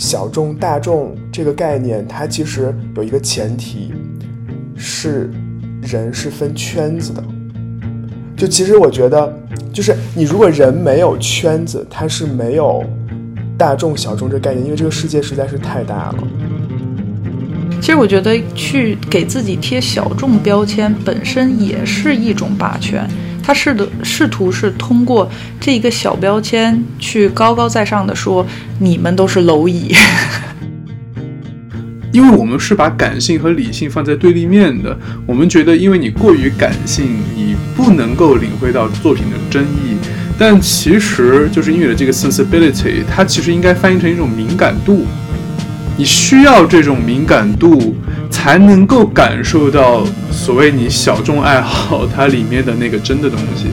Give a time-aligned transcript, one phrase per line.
[0.00, 3.92] 小众、大众这个概念，它其实有一个前提，
[4.74, 5.30] 是
[5.82, 7.22] 人是分圈子的。
[8.34, 9.30] 就其实我觉得，
[9.74, 12.82] 就是你如果人没有圈子，它是没有
[13.58, 16.24] 大众、小众这概念，因为这个世界实在是太大了。
[17.78, 23.06] 其实我觉得去给自己贴小众标签本身也是一种霸权，
[23.50, 25.28] 他试的试图是通过
[25.58, 28.46] 这一个小标签去高高在上的说
[28.78, 29.92] 你们都是蝼蚁。
[32.14, 39.96] 因为我们是把感性和理性放在对立面的，我们觉得因为你过于感性，你不能够领会到作品的真意。
[40.38, 45.04] 但其实就是音乐的这个 sensibility，它其实应该翻译成一种敏感度。
[46.00, 47.94] 你需要这种敏感度，
[48.30, 53.66] 才能够感受到所谓你小众爱好它里面的那个真的东西。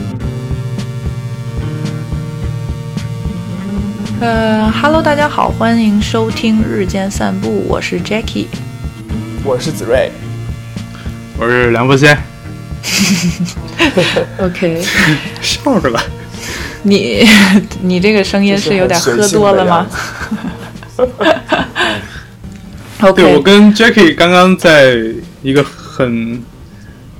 [4.20, 8.48] 呃哈喽，大家好，欢迎收听日间散步，我是 Jackie，
[9.42, 10.10] 我是子睿，
[11.38, 12.14] 我是梁博先。
[14.38, 14.84] OK，
[15.40, 16.02] 笑着吧？
[16.82, 17.26] 你
[17.80, 19.86] 你这个声音是有点喝多了吗
[23.14, 24.96] 对，我跟 Jackie 刚刚在
[25.42, 26.42] 一个很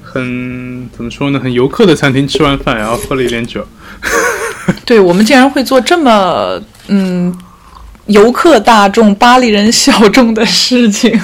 [0.02, 3.66] 很怎么说呢，很游客的餐厅吃完饭，然后喝了一点酒。
[4.84, 7.34] 对我们竟然会做这么嗯
[8.06, 11.18] 游客大众、巴黎人小众的事情，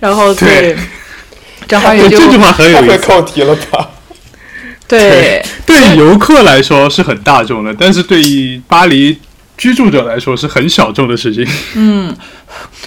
[0.00, 0.76] 然后对对，
[1.68, 2.98] 正好也就这句话很有意思。
[2.98, 3.88] 扣题了吧？
[4.88, 9.16] 对对游客来说是很大众的，但是对于巴黎
[9.56, 11.46] 居住者来说是很小众的事情。
[11.74, 12.14] 嗯，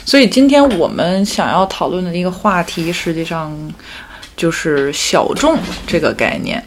[0.06, 3.52] 所以今天我们想要讨论的一个话题，实际上
[4.36, 5.58] 就是小众
[5.88, 6.64] 这个概念。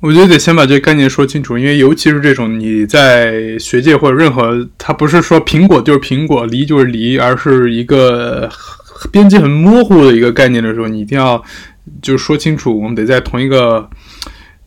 [0.00, 8.50] 我觉得得先把这个概念说清楚，因为尤其是这种你在学界或者任何，它不是说苹果就是苹果，梨就是梨，而是一个
[9.10, 11.42] 边界很模糊的一个概念的时候，你一定要
[12.02, 12.78] 就说清楚。
[12.78, 13.88] 我们得在同一个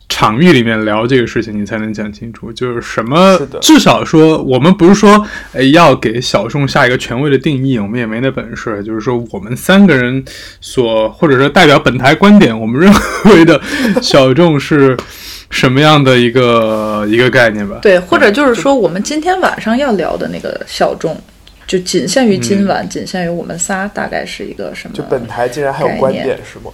[0.08, 2.52] 场域里面聊这个事情，你才能讲清楚。
[2.52, 8.82] 就是什么，至少说我们不是说哎要给小众下一个权威的定义，我们也没那本事。
[8.82, 10.24] 就是说我们三个人
[10.60, 12.92] 所或者说代表本台观点，我们认
[13.32, 13.60] 为的
[14.02, 14.96] 小众是。
[15.50, 17.78] 什么样的一个一个概念吧？
[17.80, 21.18] 对，或者就是说，我们今天晚上要聊的那个小众，
[21.66, 24.94] 就仅限于今晚，仅限于我们仨，大概是一个什么？
[24.94, 26.70] 就本台竟然还有观点是吗？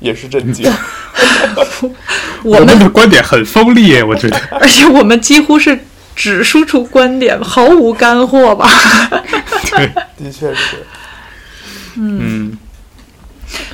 [0.00, 0.70] 也是震惊。
[2.42, 4.40] 我们，的观点很锋利耶，我觉得。
[4.50, 5.78] 而且我们几乎是
[6.16, 8.68] 只输出观点，毫无干货吧？
[9.70, 10.84] 对，的确是。
[11.96, 12.56] 嗯，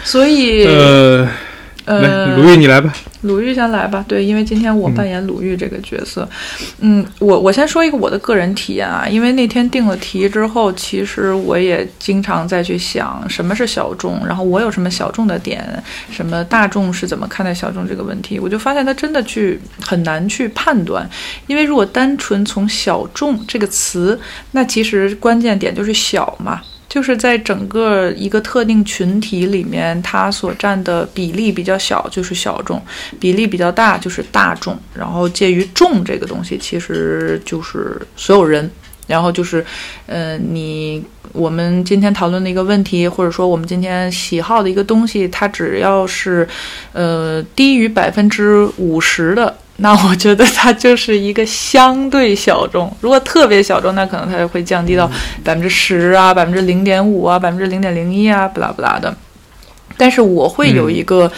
[0.02, 1.28] 所以，呃，
[1.84, 2.92] 来，呃，鲁豫你来吧。
[3.26, 6.28] 鲁豫先来吧，对，因为今天我扮演鲁豫这个角色。
[6.80, 15.64] 嗯，我我先说一个我的个人体验啊，因为那天定了题之后，其实我也经常在去想什么是小众，然后我有什么小众的点，
[16.10, 21.08] 什么大众是怎么看待小众这个问题，我就发现它真的去很难去判断，
[21.46, 24.18] 因为如果单纯从小众这个词，
[24.52, 26.60] 那其实关键点就是小嘛。
[26.96, 32.78] 就是在整个一个特定群体里面，它所占的比例比较小，就是小众；
[33.20, 34.74] 比例比较大，就是大众。
[34.94, 38.70] 然后介于众这个东西，其实就是所有人。
[39.06, 39.62] 然后就是，
[40.06, 46.48] 呃，你我们今天讨论的一个问题，或者说我们今天喜好的一个东西，它只要是，
[46.94, 52.90] 呃，低于百分之五十的，那我觉得它就是一个相对小众。
[53.00, 55.06] 如果特别小众，那可能它就会降低到
[55.44, 59.14] 百分之十啊、百分之零点五啊、百分之零点零一啊，不拉不拉的。
[59.98, 61.30] 但是我会有一个、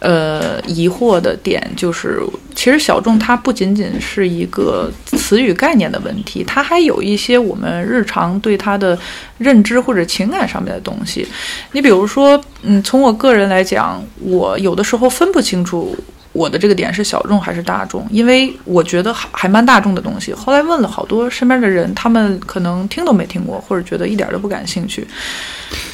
[0.00, 2.20] 呃疑惑的点，就是
[2.54, 8.98] 其实小众它不仅仅是一个词语概念的问题，它还有一些我们日常对它的
[9.38, 11.26] 认知或者情感上面的东西。
[11.72, 15.94] 你比如说，嗯，从我个人来讲，我有的时候分不清楚。
[16.36, 18.06] 我的这个点是小众还是大众？
[18.10, 20.34] 因为我觉得还还蛮大众的东西。
[20.34, 25.06] 后来问了好多身边的人，他们可能听都没听过，或者觉得一点都不感兴趣。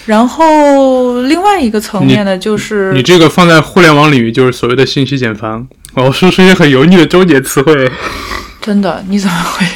[0.05, 5.65] 然后另外一个层面呢，就是你这个放在互联网领域就是所谓的信息茧房。
[5.95, 7.91] 我说出一些很油腻的周结词汇。
[8.61, 9.67] 真的，你怎么会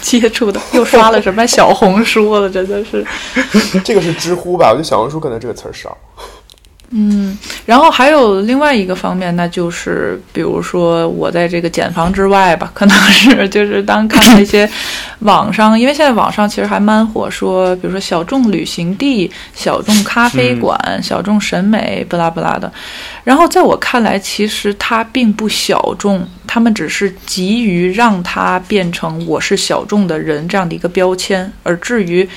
[0.00, 0.60] 接触的？
[0.72, 2.48] 又刷了什么小红书了？
[2.48, 3.04] 真的是。
[3.82, 4.68] 这个是知乎吧？
[4.68, 5.96] 我觉得小红书可能这个词儿少。
[6.90, 14.70] 嗯，然后还有另外一个方面，那就是比如说我在这个茧房之外吧，可能是就是当看到一些
[15.18, 22.72] 网上，因为现在网上其实还蛮火，说比如说小众旅行地、小众咖啡馆、小众审美，不拉不拉的。
[23.24, 32.28] 然后在我看来，其实它并不小众，他们只是急于让它变成我是小众的人这样的一个标签，而至于。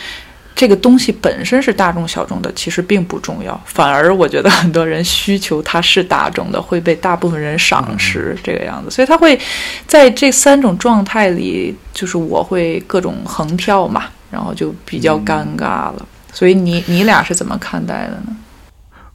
[0.59, 9.39] 这个东西本身是大众小众的，其实并不重要，反而我觉得很多人需求它是大众的，会被大部分人赏识这个样子，所以他会
[9.87, 16.05] 在这三种状态里，就是我会各种横跳嘛，然后就比较尴尬了。
[16.33, 18.35] 所以你你俩是怎么看待的呢？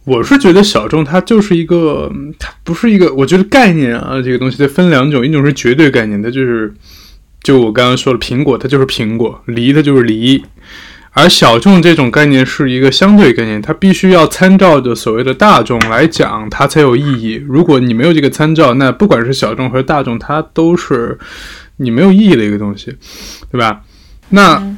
[0.04, 6.72] 我是觉得小众它就是一个，它不是一个，我觉得概念啊，这个东西它分两种，一种是绝对概念，它就是
[7.42, 10.42] 就我刚刚说的苹果，它就是苹果；梨，它就是梨。
[11.14, 17.42] 而小众这种概念是一个相对概念，它必须要参照着所谓的大众来讲，它才有意义。
[17.48, 21.18] 如果你没有这个参照，那不管是小众还是大众，它都是
[21.78, 22.94] 你没有意义的一个东西，
[23.50, 23.80] 对吧？
[24.28, 24.76] 那。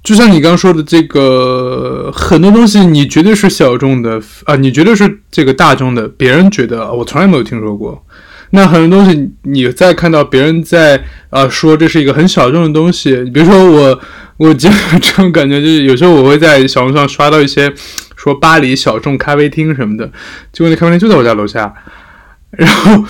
[0.00, 8.02] 就像你刚刚说的，这个很多东西你绝对是小众的啊，你绝对是这个大众的，别人觉得我从来没有听说过。
[8.50, 14.00] 那很多东西你再看到别人在啊说这是一个很小众的东西，比如说我，
[14.38, 17.72] 我经常这种感觉，就是有时候我会在小红书上刷到一些
[18.16, 20.06] 说巴黎小众咖啡厅什么的，
[20.52, 21.72] 结果那咖啡厅就在我家楼下。
[22.50, 23.04] 然后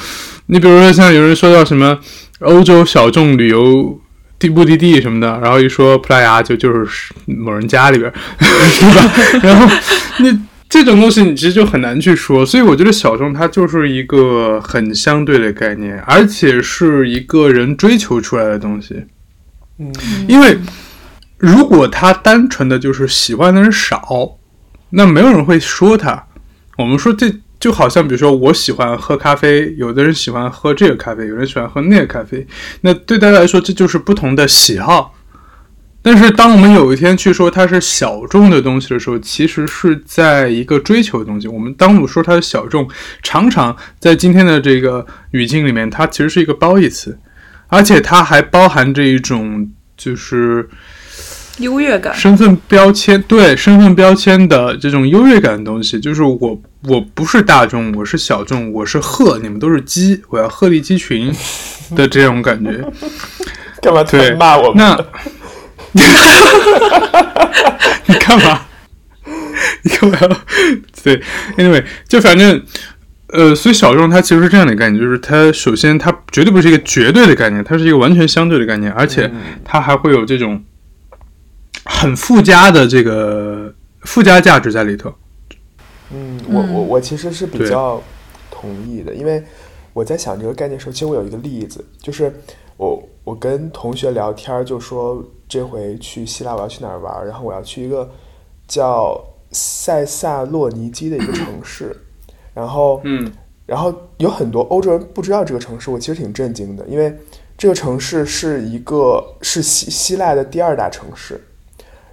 [0.47, 1.99] 你比如说像有人说到什么
[2.41, 4.01] 欧洲小众旅游。
[4.41, 8.09] 地目的地什么的，然后一说葡萄牙就就是某人家里边，
[8.39, 9.13] 是吧？
[9.43, 9.67] 然后
[10.19, 10.29] 那
[10.69, 19.05] 这种东西你其实就很难去说，所以我觉得小众它就是一个很相对的概念，而且是一个人追求出来的东西。
[19.79, 19.93] 嗯，
[20.29, 20.59] 因为
[21.39, 24.39] 如果他单纯的就是喜欢的人少，
[24.91, 26.27] 那没有人会说他。
[26.77, 27.33] 我们说这。
[27.61, 32.47] 就好像比如说，我喜欢喝咖啡，有的人喜欢喝这个咖啡，有人喜欢喝那个咖啡。
[32.83, 35.13] 那对大家来说，这就是不同的喜好。
[36.11, 41.47] 但是，当我们有一天去说它是小众的东西的时候，其实是在一个追求的东西。
[41.47, 42.89] 我们当我们说它是小众，
[43.23, 47.19] 常常在今天的这个语境里面，它其实是一个褒义词，
[47.67, 50.71] 而且它还包含着一种就是。
[51.59, 61.31] 优越感，身份标签对身份标签的这种优越感的东西，就是我我不是大众，我是小众，我是鹤，你们都是鸡，我要鹤立鸡群
[61.95, 62.83] 的这种感觉。
[63.83, 64.73] 干嘛对骂我？
[64.75, 64.97] 那
[68.07, 68.61] 你干嘛？
[69.83, 70.37] 你干嘛？
[71.03, 71.23] 对
[71.57, 72.63] ，anyway，就反正
[73.29, 79.31] 呃，所以小众它其实是这样的概念，就是它首先它绝对不是一个绝对的概念，它是一个完全相对的概念，而且
[79.65, 80.65] 它还会有这种。
[81.91, 85.15] 很附加的这个附加价值在里头。
[86.13, 88.03] 嗯，我我我其实是比较
[88.51, 89.43] 同意的，因为
[89.95, 92.31] 我在想这个概念的时候，其实我有一个例子，就是
[92.77, 98.09] 我我跟同学聊天就说这回去希腊我要去哪儿玩，然后我要去一个
[98.67, 99.19] 叫
[99.51, 101.97] 塞萨洛尼基的一个城市，
[102.53, 103.33] 然后嗯，
[103.65, 107.17] 然后有很多欧洲人不知道这个城市，我其实挺震惊的，因为
[107.57, 111.41] 这个城市是一个是希希腊的第二大城市。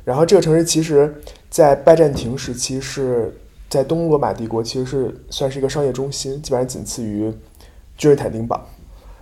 [0.04, 1.14] 然后这个城市其实，
[1.50, 3.36] 在拜占庭时期是
[3.68, 7.34] 在东罗马帝国，其实是算是一个商业中心，基本上仅次于
[7.98, 8.64] 君士坦丁堡。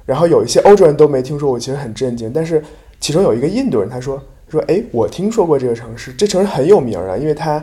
[0.06, 2.34] 然后有一些欧洲人都没听说过，其实很震惊。
[2.34, 2.62] 但是
[3.04, 4.18] 其中有一个印度人，他说
[4.48, 7.62] 说，哎，我听说过这个城市，这城市很有名啊，因为他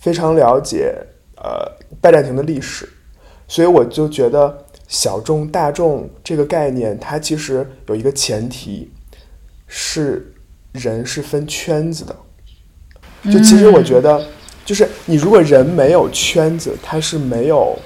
[0.00, 0.92] 非常了解
[1.36, 1.64] 呃
[2.00, 2.88] 拜占庭的历史。
[3.46, 8.90] 所以我就觉得小众大众这个概念，它其实有一个前提，
[9.68, 10.34] 是
[10.72, 12.16] 人是分圈子的。
[13.30, 14.20] 就其实我觉得，
[14.64, 17.78] 就是你如果人没有圈子，他是没有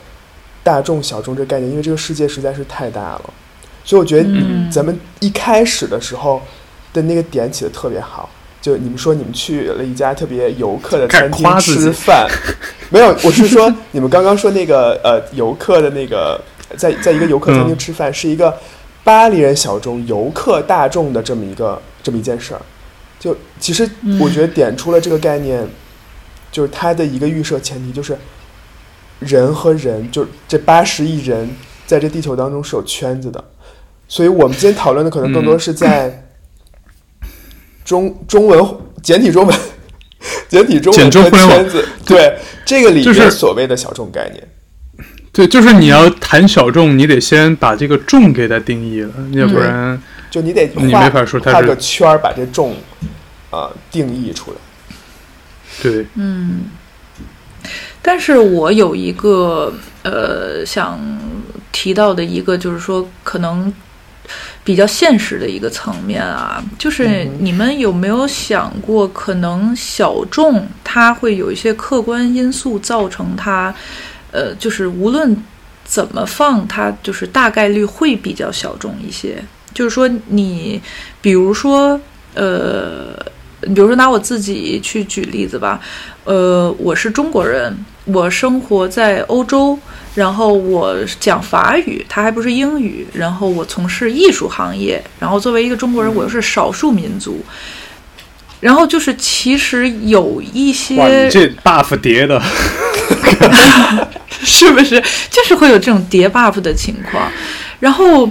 [0.62, 3.34] 大众小众这概念，因为这个世界实在是太大了。
[3.84, 4.26] 所以我觉得
[4.72, 6.40] 咱们一开始的时候
[6.94, 8.30] 的那个点起的特别好。
[8.62, 12.26] 就你们说你们去了一家特别游客的餐厅吃饭，
[12.88, 16.40] 没有，我是说你们刚刚说那个呃游客的那个
[16.74, 18.58] 在在一个游客餐厅吃饭，是一个
[19.04, 22.60] 巴黎人小众游客大众的这么一个这么一件事儿。
[23.20, 23.86] 就其实，
[24.18, 25.68] 我觉得点出了这个概念，
[26.50, 28.16] 就是它的一个预设前提，就是
[29.18, 31.50] 人和人，就这八十亿人
[31.86, 33.44] 在这地球当中是有圈子的，
[34.08, 36.23] 所以我们今天讨论的可能更多是在
[37.84, 38.64] 中中文
[39.02, 39.56] 简体中文
[40.48, 44.48] 简体中文的圈子，对这个里面所谓的小众概念，
[45.32, 50.00] 对，就是你要谈小众，你得先把这个众给它定义了，要不然
[50.30, 52.74] 就你得你没法说它画个圈儿把这众。
[53.50, 54.56] 啊，定义出来。
[55.80, 56.62] 对，嗯，
[58.02, 59.72] 但是我有一个
[60.02, 60.98] 呃想
[61.70, 63.72] 提到的一个，就是说可能
[64.62, 73.74] 比较现实的一个层面啊，就是你们有没有想过，可能小众它会有一些客观因素造成它，
[74.30, 75.36] 呃，就是无论
[75.84, 79.42] 怎么放，它就是大概率会比较小众一些。
[79.72, 80.80] 就是说，你
[81.20, 82.00] 比如说，
[82.34, 83.16] 呃。
[83.74, 85.80] 比如说拿我自己去举例子吧，
[86.24, 87.74] 呃，我是中国人，
[88.04, 89.78] 我生活在欧洲，
[90.14, 97.42] 然后我讲法语，它还不是英语，然后我从事艺术行业，然后作为一个中国人，我又是少数民族，
[98.60, 102.40] 然后就是其实有一哇，些你这 buff 叠的，
[104.42, 105.02] 是不是？
[105.30, 107.30] 就是会有这种叠 buff 的情况？
[107.80, 108.28] 然后，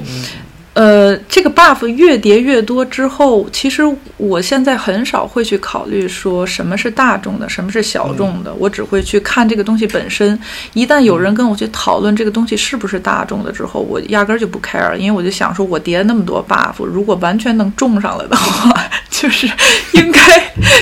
[0.74, 3.84] 呃，这个 buff 越叠越多之后，其实
[4.18, 10.38] 我现在很少会去考虑说什么是大众的，什么是小众的，我只会去看这个东西本身。
[10.74, 18.74] 一旦有人跟我去讨论这个东西是不是大众的之后，我压根儿就不 care，因为我就想说，我叠了那么多 buff，如果完全能种上来的话，
[19.12, 19.46] 就是
[19.92, 20.20] 应该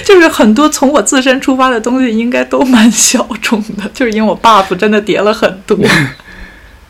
[0.06, 5.78] 就是很多从我自身出发的东西应该都蛮小众的，就是因为我 buff 真的叠了很多。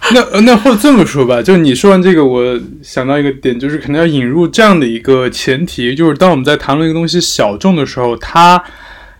[0.13, 8.61] 那呃那或者这么说吧，就你说完这个，我想到一个点，就是可能要引入这样的一个前提，就是当我们在谈论一个东西小众的时候，它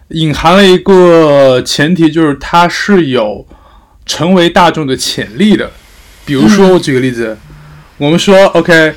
[0.09, 3.45] 隐含了一个前提，就是它是有
[4.05, 5.71] 成为大众的潜力的。
[6.25, 7.37] 比如说，我举个例子，
[7.97, 8.93] 我们说 OK，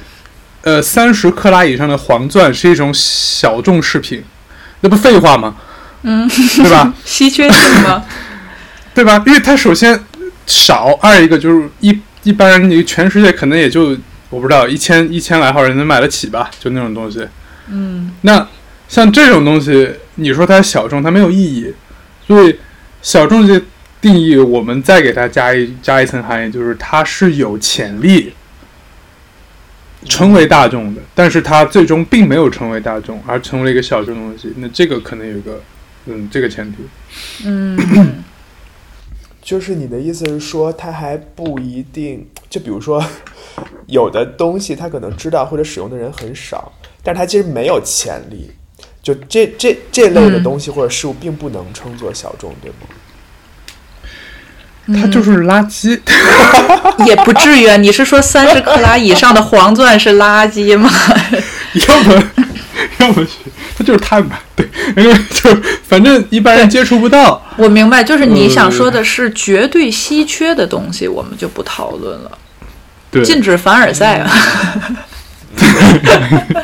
[0.62, 4.25] 呃，三十克拉以上的黄钻是一种小众饰品，
[4.81, 5.55] 那不废话吗？
[6.03, 6.93] 嗯，对吧？
[7.05, 8.03] 稀缺性吗？
[8.95, 9.23] 对吧？
[9.26, 9.99] 因为它首先
[10.46, 13.96] 少，二一个就是一一般人，你全世界可能也就
[14.30, 17.26] 我不知道一千一千来号人能买得起吧，就那种东西。
[17.68, 18.46] 嗯那
[18.88, 21.72] 像这种东西，你说它小众，它没有意义。
[22.26, 22.58] 所以
[23.02, 23.60] 小众这
[24.00, 28.32] 定义，我们再给它加一加一层含义，就是它是有潜力
[30.06, 34.52] 成为大众的，但是它最终并没有成为大众，而成为了一个小众的东西。
[34.58, 35.62] 那这个可能有一个
[36.06, 36.78] 嗯这个前提。
[37.46, 38.22] 嗯
[39.44, 43.04] 就是你的意思是说，他还不一定，就比如说，
[43.86, 46.72] 有的东西他可能知道或者使用的人很少，
[47.02, 48.50] 但是他其实没有潜力。
[49.02, 52.86] 就这这这类的嗯东西或者事物，并不能称作小众，对吗？
[55.00, 55.98] 它就是垃圾，
[57.06, 57.76] 也不至于啊。
[57.76, 60.90] 你是说三十克拉以上的黄钻是垃圾吗？
[61.88, 62.30] 要么
[63.04, 63.30] 要么是
[63.76, 67.40] 它就是碳吧，对，因为就反正一般人接触不到。
[67.56, 72.38] 我明白，就是你想说的是绝对稀缺的东西，我们就不讨论了。
[73.11, 74.30] 对，禁止凡尔赛啊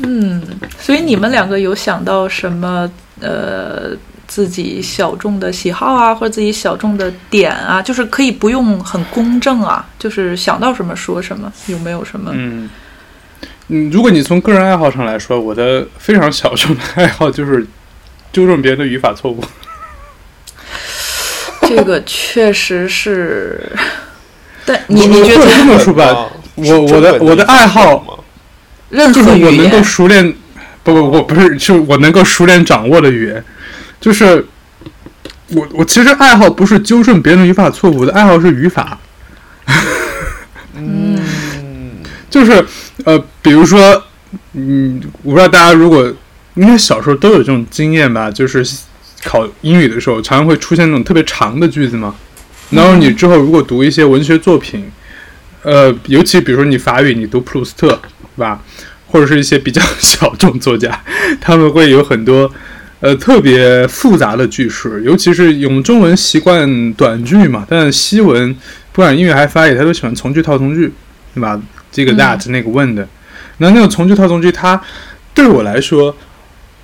[0.02, 0.42] 嗯，
[0.78, 2.90] 所以你们两个有想到什么
[3.20, 3.90] 呃
[4.26, 12.30] 自己小众的喜好啊，或者自己小众的点啊，就是可以不用很公正啊，就是想到什么说什么，有没有什么？
[12.34, 12.70] 嗯
[13.72, 17.64] 嗯，如果你从个人爱好上来说，我的非常小众的爱好就是
[18.32, 19.42] 纠正别人的语法错误。
[21.62, 23.70] 这个确实是，
[24.66, 28.24] 但你你觉得这么说吧，啊我我的我的爱好
[28.90, 30.34] 就是何语我能够，熟练，
[30.82, 33.44] 不不不，不是，是我能够熟练掌握的语言，
[34.00, 34.44] 就是
[35.48, 38.98] 我我其实爱好不是纠正别人的语法错误，我的爱好是语法。
[42.30, 42.64] 就是
[43.04, 44.02] 呃，比如说，
[44.54, 46.10] 嗯，我不知道大家如果
[46.54, 48.64] 应该小时候都有这种经验吧，就是
[49.24, 52.14] 考英语的时候，常常会出现那种特别长的句子嘛。
[52.70, 54.90] 然后你之后如果读一些文学作品，
[55.62, 58.62] 呃，尤其比如说你法语，你读普鲁斯特，是吧？
[59.08, 61.02] 或者是一些比较小众作家，
[61.40, 62.48] 他们会有很多
[63.00, 68.54] 呃特别复杂的句式，尤其是用中文习惯短句嘛，但西文
[68.92, 70.92] 不管英语还是法语，他都喜欢从句套从句，
[71.34, 71.60] 对吧？
[72.04, 73.06] 这个 that、那个 when 的，
[73.58, 74.80] 那那种从句套从句，它
[75.34, 76.16] 对我来说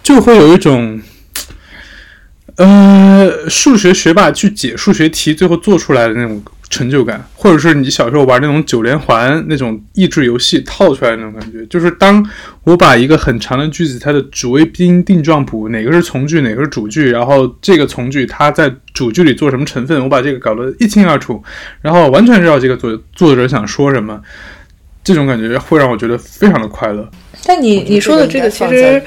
[0.02, 1.00] 就会有一种，
[2.56, 12.22] 呃，数学学霸去解数学题最后做出来的那种成就感，或者是你小时候玩那种九连环那种益智游戏套出来的那种感觉，就是当
[12.64, 21.42] 我把一个很长的句子，它的主谓宾定状补哪个是从句，哪个是主句，然后这个从句它在主句里做什么成分，我把这个搞得一清二楚，
[21.80, 24.20] 然后完全知道这个作作者想说什么。
[25.06, 27.08] 这种感觉会让我觉得非常的快乐。
[27.44, 29.00] 但你你说的这个其实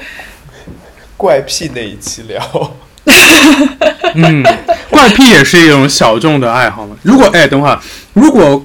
[1.14, 2.74] 怪癖那一期聊，
[4.14, 4.42] 嗯，
[4.88, 6.96] 怪癖也是一种小众的爱好嘛。
[7.02, 7.78] 如果哎，等会儿，
[8.14, 8.64] 如果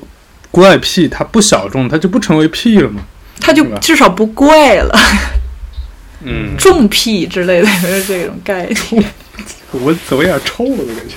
[0.49, 3.01] 怪癖它不小众，它就不成为癖了嘛？
[3.41, 4.97] 它就至少不怪了，
[6.23, 9.03] 嗯，重癖之类的就是这种概念。
[9.73, 11.15] 我怎么有点臭了的感觉。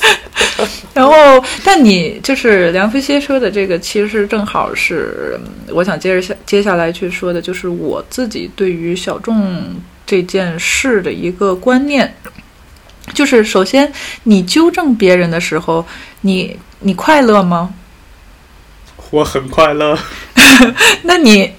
[0.94, 9.76] 然后，但你就是梁飞蝎说的这个，其实正好是嗯我想接着下接下来去说的，就是我自己对于小众
[10.06, 12.14] 这件事的一个观念。
[13.14, 13.92] 就是首先，
[14.24, 15.84] 你纠正别人的时候，
[16.20, 17.74] 你你快乐吗？
[19.10, 19.98] 我很快乐。
[21.02, 21.52] 那你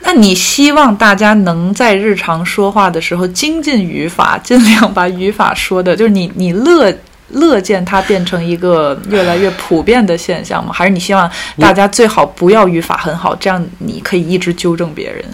[0.00, 6.92] 那你希望大家能在日常说话的时候精进语法，尽量把语法说的，就是你你乐
[7.30, 10.72] 乐见它变成一个越来越普遍的现象吗？
[10.72, 15.24] 还是你希望大家最好不要语法很好，这样你可以一直纠正别人？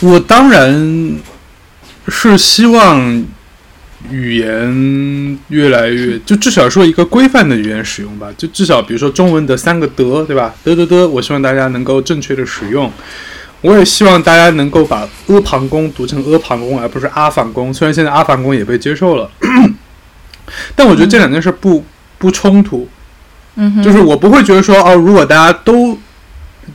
[0.00, 1.18] 我当然
[2.08, 3.24] 是希望
[4.10, 8.28] 语言越来越，就至少说一个规范的语言使用吧。
[8.36, 10.54] 就至少比如说中文的三个德，对吧？
[10.62, 12.92] 得得得，我希望大家能够正确的使用。
[13.62, 17.72] 我也希望大家能够把阿房宫读成阿房宫，而不是阿房宫。
[17.72, 19.28] 虽然现在阿房宫也被接受了，
[20.74, 21.84] 但我觉得这两件事不
[22.18, 22.88] 不冲突。
[23.56, 25.98] 嗯哼，就是我不会觉得说，哦，如果大家都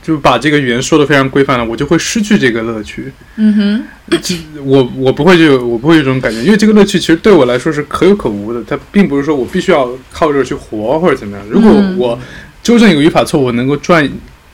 [0.02, 3.12] 就把这个语言说的非常规范了，我就会失去这个乐趣。
[3.36, 3.54] 嗯
[4.10, 4.18] 哼，
[4.64, 11.46] 我我不会就我不会有这种感觉，因为这个乐趣其实对我来说是可有可无的，它并不是说我必须要靠这个去活或者怎么样。
[11.48, 12.18] 如果嗯我
[12.64, 14.08] 纠正一个语法错误能够赚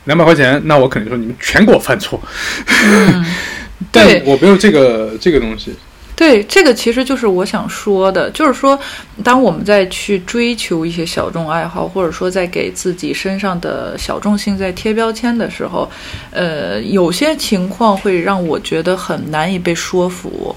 [0.05, 2.21] 两百块钱，那我肯定说你们全给我犯错。
[2.67, 3.25] 嗯，
[3.91, 5.73] 但我没有这个这个东西。
[6.19, 8.77] 对，这个其实就是我想说的，就是说，
[9.23, 15.89] 当我们在去追求一些小众爱好，或者说在给自己身上的小众性在贴标签的时候，
[16.31, 20.53] 呃，有些情况会让我觉得很难以被说服，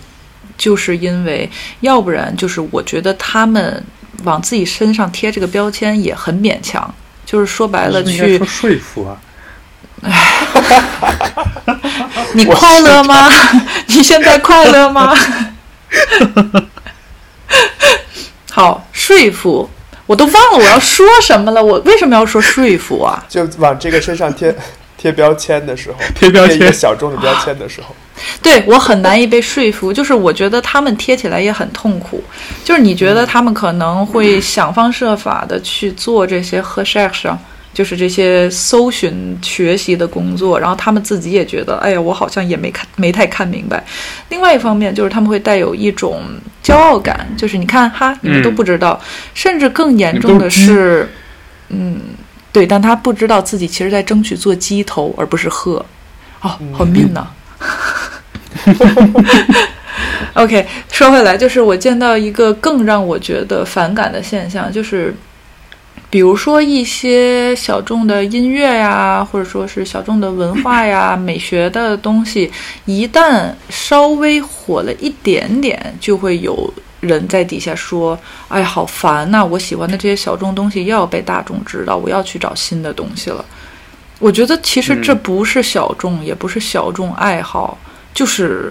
[0.59, 3.81] 就是因为要不然就是我觉得他们
[4.25, 6.93] 往自己身上贴这个标签也很勉强，
[7.25, 9.17] 就是说白了去说说服啊
[12.35, 13.31] 你快乐吗？
[13.87, 15.15] 你现在快乐吗？
[18.51, 19.69] 好，说服，
[20.07, 21.65] 我都忘了我要说什么了。
[21.65, 23.25] 我为什么要说说服啊？
[23.29, 24.55] 就往这个身上贴
[24.97, 27.95] 贴标签的时候， 贴标签一个小众的标签的时候，
[28.43, 32.23] 对我很难以被说服，就是我觉得他们贴起来也很痛苦。
[32.63, 37.35] 就是你觉得他们可能会想方设法的去做这些 research，
[37.75, 43.83] 就是这些搜寻学习的工作，然后他们自己也觉得，哎呀，我好像也没看没太看明白。
[44.29, 46.21] 另外一方面，就是他们会带有一种
[46.63, 49.01] 骄傲感，就是你看哈，你们都不知道，
[49.35, 51.09] 甚至更严重的是，
[51.71, 52.01] 嗯，
[52.53, 55.85] 对，但他不知道自己其实在争取做鸡头，而不是鹤。
[56.43, 57.27] 哦，好命呐！
[60.35, 65.15] OK，说回来，就是我见到一个更让我觉得反感的现象，就是
[66.13, 72.53] 比如说一些小众的音乐呀，或者说是小众的文化呀、美学的东西，
[72.85, 76.71] 一旦稍微火了一点点，就会有
[77.01, 83.43] 人在底下说：“哎，好烦呐、我喜欢的这些小众东西又要被大众知道，我要去找新的东西了。”
[84.21, 87.79] 我觉得其实这嗯不是小众，也不是小众爱好，
[88.13, 88.71] 就是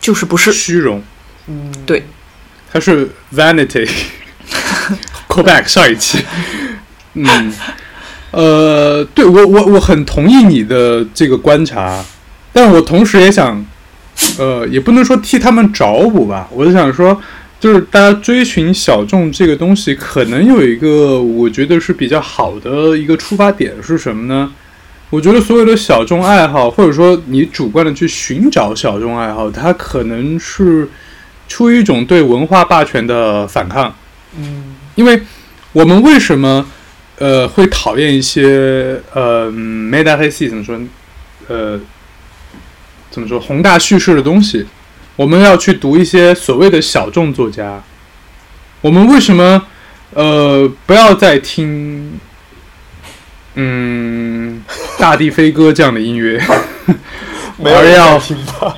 [0.00, 0.52] 就是不是。
[0.52, 1.00] 虚荣，
[1.46, 2.02] 嗯，对
[2.72, 3.88] 它是 vanity。
[5.28, 6.18] call back 上一期，
[7.14, 7.52] 嗯，
[8.30, 12.04] 呃，对我我我很同意你的这个观察，
[12.52, 13.64] 但我同时也想，
[14.38, 17.20] 呃，也不能说替他们找补吧，我是想说，
[17.58, 24.50] 就是大家追寻小众这个东西，可能有一个我觉得是比较好的一个出发点是什么呢？
[25.10, 30.88] 我觉得所有的小众爱好，或者说你主观的去寻找小众爱好，它可能是
[31.48, 33.92] 出于一种对文化霸权的反抗。
[34.38, 35.22] 嗯因为
[35.72, 36.64] 我们为什么
[37.18, 40.78] 呃会讨厌一些呃 meta 黑系怎么说
[41.48, 41.78] 呃
[43.10, 44.66] 怎么说宏大叙事的东西？
[45.16, 47.82] 我们要去读一些所谓的小众作家。
[48.80, 49.66] 我们为什么
[50.14, 52.18] 呃不要再听
[53.54, 54.62] 嗯
[54.98, 56.40] 大地飞歌这样的音乐？
[57.58, 58.74] 没有人而要听吧？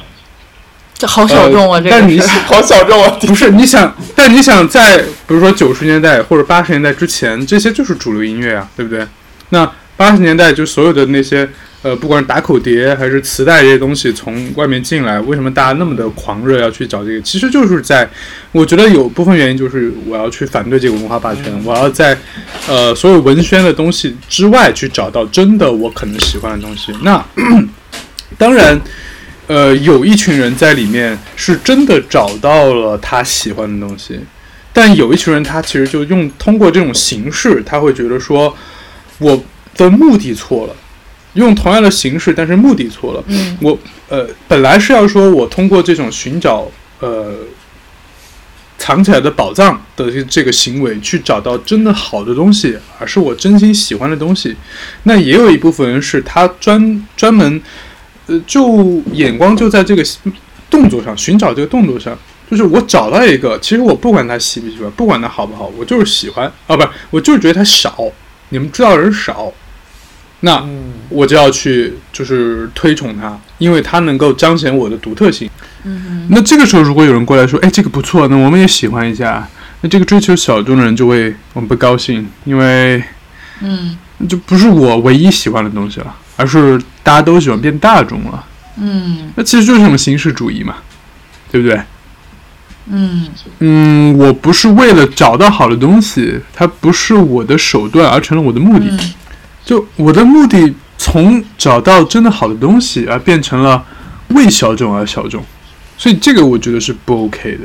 [1.02, 1.80] 这好小众啊！
[1.82, 3.10] 呃但你这个是好小众啊！
[3.26, 9.04] 不是你想，但你想在比如说九十年代或者八十年代之前，这些就是主流音乐啊，对不对？
[9.48, 11.48] 那八十年代就所有的那些
[11.82, 17.20] 呃，不管是打口碟还是磁带这些东西从外面进来，为什么大家那么的狂热要去找这个？
[17.22, 18.08] 其实就是在，
[18.52, 22.16] 我觉得有部分原因就是我要去反对这个文化霸权，我要在
[22.68, 26.92] 呃所有文宣的东西之外去找到真的我可能喜欢的东西。
[27.02, 27.20] 那
[28.38, 28.80] 当然。
[29.52, 34.18] 呃，有一群人在里面是真的找到了他喜欢的东西，
[34.72, 38.56] 但有一群人他其实就用通过这种形式，他会觉得说
[39.18, 39.44] 我
[39.76, 40.74] 的目的错了，
[41.34, 43.22] 用同样的形式，但是目的错了。
[43.26, 47.34] 嗯我呃本来是要说我通过这种寻找呃
[48.78, 54.56] 藏起来的宝藏的这这个行为去找到真的好的东西，而是我真心喜欢的东西。
[55.02, 57.60] 那也有一部分人是他专专门。
[58.26, 60.04] 呃，就眼光就在这个
[60.70, 62.16] 动作上，寻找这个动作上，
[62.50, 67.96] 就是我找到一个，其实我不管他喜不喜欢，不管他好不好，我就是喜欢啊，不是，我就是觉得他少，
[68.50, 69.52] 你们知道的人少，
[70.40, 70.92] 那嗯。
[71.08, 75.50] 我就要去就是推崇他，因为他能够彰显我的独特性。
[75.84, 79.46] 嗯那这个时候，如果有人过来说，哎，这个不错，那我们也喜欢一下，
[79.82, 83.02] 那这个追求小众的人就会很不高兴，因为
[83.60, 83.98] 嗯。
[84.28, 88.44] 就不是我唯一喜欢的东西了，而是大家都喜欢变大众了。
[88.76, 90.74] 嗯那其实就是一种形式主义嘛，
[91.52, 91.80] 对不对？
[92.90, 93.28] 嗯
[93.60, 98.86] 嗯，我不是为了找到好的东西，它不是我的手段，而成了我的目的。
[98.90, 99.14] 嗯
[99.64, 103.84] 就我的目的从找到真的好的东西，而变成了
[104.30, 105.40] 为小众而小众，
[105.96, 107.60] 所以这个我觉得是不 OK 的。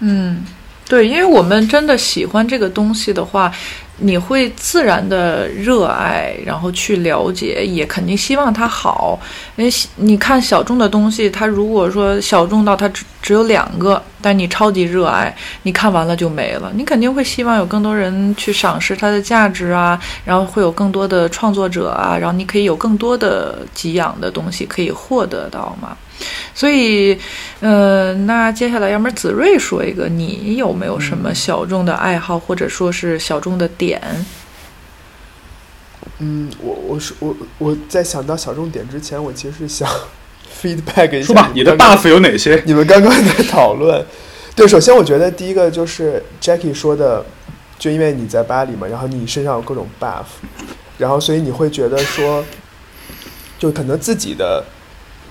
[0.00, 0.42] 嗯，
[0.88, 3.52] 对，因为我们真的喜欢这个东西的话，
[3.98, 9.18] 你会自然的热爱，然后去了解，也肯定希望它好。
[9.56, 25.96] 因为你看小众的东西，它如果说小众到它只只有两个，但你超级热爱，你看完了就没了，你肯定会希望有更多人去赏识它的价值啊，然后会有更多的创作者啊，然后你可以有更多的给养的东西可以获得到嘛。
[26.54, 27.18] 所以，
[27.60, 34.00] 呃，那接下来，要么子睿说一个，你有没有什么小众的爱好，或者说是小众的点？
[36.18, 39.86] 嗯，我我是我我在想到小众点之前，我其实是想
[40.62, 42.62] feedback 一下说吧，你的 buff 有哪些？
[42.64, 44.02] 你们刚刚在讨论，
[44.56, 47.22] 对，首先我觉得第一个就是 Jackie 说的，
[47.78, 50.24] 就因为你在巴黎嘛，然后你身上有各种 buff，
[50.96, 52.42] 然后所以你会觉得说，
[53.58, 54.64] 就可能自己的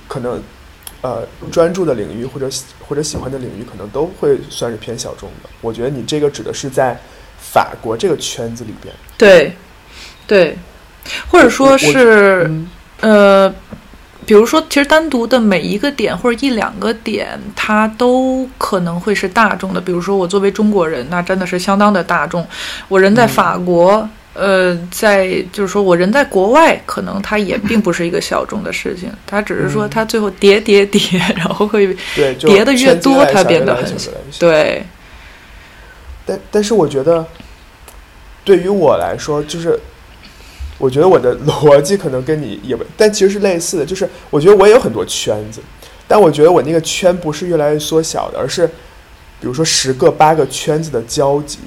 [0.08, 0.40] 可能
[1.06, 5.50] 呃专注的领域或者喜或者喜欢的领域，可能都会算是偏小众的。
[5.62, 6.98] 我觉得你这个指的是在
[7.38, 9.56] 法国这个圈子里边，对，
[10.26, 10.58] 对，
[11.30, 12.70] 或者说是嗯
[13.02, 13.54] 呃，
[14.26, 19.80] 比如说，其实单独的每一个点或者一两个点，它都可能会是大众的。
[19.80, 22.48] 比如说，我作为中国人，那真的是相当的大众。
[22.88, 31.02] 我人在法国，呃，在就是说我人在国外，可能它也并不是一个小众的事情，它只是说嗯它最后叠叠叠，
[31.38, 33.86] 然后会对，叠的越多，它变得很
[34.38, 34.86] 对，
[36.26, 37.26] 但但是我觉得，
[38.44, 39.80] 对于我来说，就是
[40.78, 43.86] 我觉得我的逻辑可能跟你也不，但其实是类似的。
[43.86, 45.62] 就是我觉得我也有很多圈子，
[46.10, 51.60] 但我觉得我那个圈不是越来越缩小的，而是比如说十个八个圈子的交集。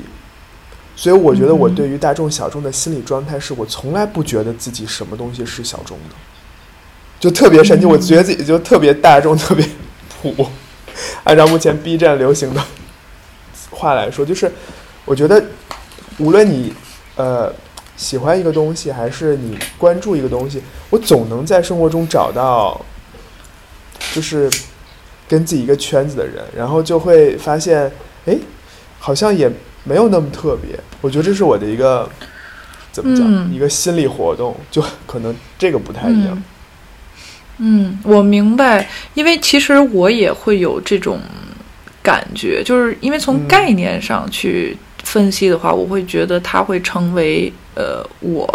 [0.99, 6.15] 所以我觉得我对于大众小众的心理状态是我从来不觉得自己什么东西是小众的，
[7.21, 7.87] 就特别神奇。
[7.87, 9.65] 我觉得自己就特别大众，特别
[10.21, 10.49] 普。
[11.23, 12.61] 按照目前 B 站流行的
[13.71, 14.51] 话来说，就是
[15.05, 15.41] 我觉得
[16.19, 16.75] 无论你
[17.15, 17.55] 呃
[17.97, 22.85] 喜欢一个东西，还是你关注一个东西，我总能在生活中找到，
[24.13, 24.51] 就是
[25.29, 27.89] 跟自己一个圈子的人，然后就会发现，
[28.27, 28.37] 哎，
[28.99, 29.49] 好像也
[29.85, 30.79] 没有那么特别。
[31.01, 32.09] 我觉得这是我的一个
[32.93, 36.29] 怎么讲，嗯一个心理活动，就可能这个不太一样。
[36.33, 36.45] 嗯
[37.61, 41.21] 嗯，我明白，因为其实我也会有这种
[42.01, 48.47] 感觉，就是因为从嗯概念上去分析的话，我会觉得它会成为呃我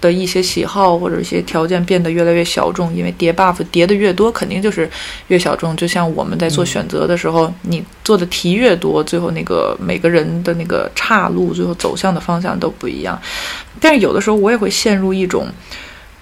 [0.00, 4.88] 的一些喜好或者一些条件变得越来越小众，因为叠 buff 叠的越多，肯定就是
[5.28, 5.76] 越小众。
[5.76, 13.20] 就像我们在做选择的时候，你做的题越多，最后那个每个人的那个岔路，最后走向的方向都不一样。
[13.80, 15.48] 但是有的时候我也会陷入一种。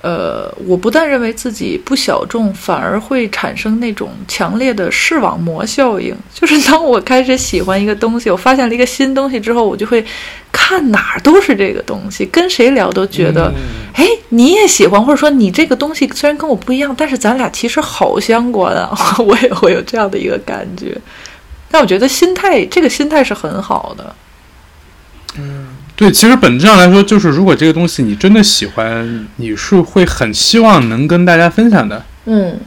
[0.05, 6.15] 呃，我不但认为自己不小众，反而会产生那种强烈的视网膜效应。
[6.31, 10.05] 就是当我开始喜欢一个东西，我发现了一个新东西之后，我就会
[10.53, 13.65] 看哪儿都是这个东西，跟谁聊都觉得，嗯
[13.95, 18.95] 哎、你也喜欢，或者说你这个东西虽然跟我不一样，但是咱俩其实好相关啊。
[19.27, 20.95] 我也会有这样的一个感觉。
[21.71, 24.15] 但我觉得心态，这个心态是很好的。
[25.97, 32.59] 对，其实本质上来说，就是如果这个东西你真的喜欢，你是会很希望能跟大家分享的，嗯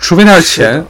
[0.00, 0.84] 除非它是钱。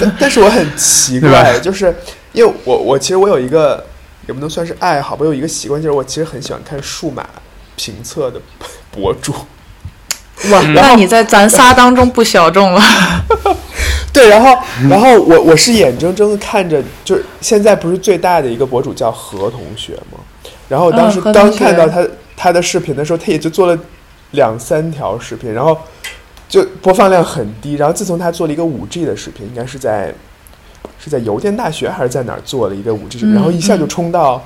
[0.00, 1.94] 但但是我很奇 怪，就是
[2.32, 3.84] 因为我我其实我有一个
[4.28, 7.26] 也不能算是爱好吧，我有一个习惯，就是我其实很喜欢看数码
[7.74, 8.40] 评测的
[8.90, 9.34] 博主。
[10.50, 12.80] 哇，嗯那你在咱仨当中不小众了。
[14.12, 20.18] 对，然后嗯然后我我是眼睁睁的看着，就是现在不是最大的一个博主叫何同学吗？
[20.68, 23.78] 然后当时刚看到他他的视频的时候，他也就做了
[24.32, 25.76] 两三条视频，然后
[26.48, 27.74] 就播放量很低。
[27.74, 30.12] 然后自从他做了一个五 G 的视频，应该是在
[30.98, 34.42] 是在邮电大学还是在哪儿做了一个五 G 视频，嗯然后一下就嗯冲到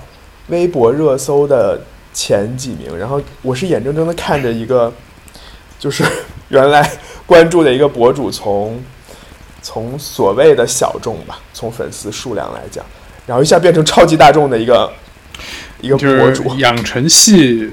[0.49, 1.81] 微博热搜的
[2.13, 2.99] 前几名。
[2.99, 4.93] 然后我是眼睁睁的看着一个
[5.81, 6.05] 就是
[6.51, 6.89] 原来
[7.27, 8.81] 关注的一个博主从
[9.63, 12.85] 从所谓的小众吧，从粉丝数量来讲，
[13.27, 14.93] 然后一下变成超级大众的一个
[15.81, 16.55] 一个博主。
[16.57, 17.73] 养成系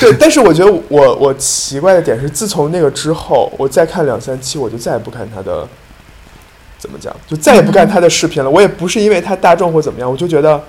[0.00, 5.66] 对， 但是我觉得我我奇怪的点是，自从那个之后，我再看两三期，我就再也不看他的，
[6.78, 8.50] 怎么讲，就再也不看他的视频了。
[8.50, 10.60] 我也不是因为他大众或怎么样，我就觉得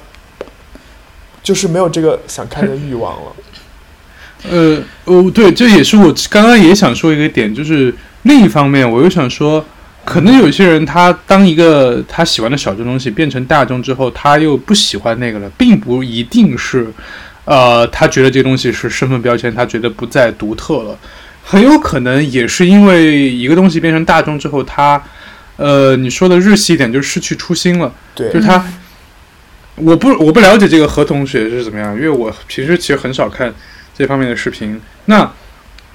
[1.42, 3.32] 就是没有这个想看的欲望了。
[4.50, 9.66] 呃哦，对，这也是我刚刚也想说一个点，就是另一方面，我又想说，
[10.06, 16.88] 可能有些人他当一个他喜欢的小众东西变成大众之后，他又不喜欢那个了，并不一定是，
[17.44, 20.98] 呃，他觉得这个东西是身份标签，他觉得不再独特了，
[21.44, 25.02] 很有可能也是因为一个东西变成大众之后，他，
[25.58, 28.66] 呃，你说的日系一点，就是失去初心了，对，就是他，
[29.76, 33.54] 我不我不了解这个何同学是怎么样，因为我平时其实很少看。
[34.00, 35.30] 这方面的视频，那，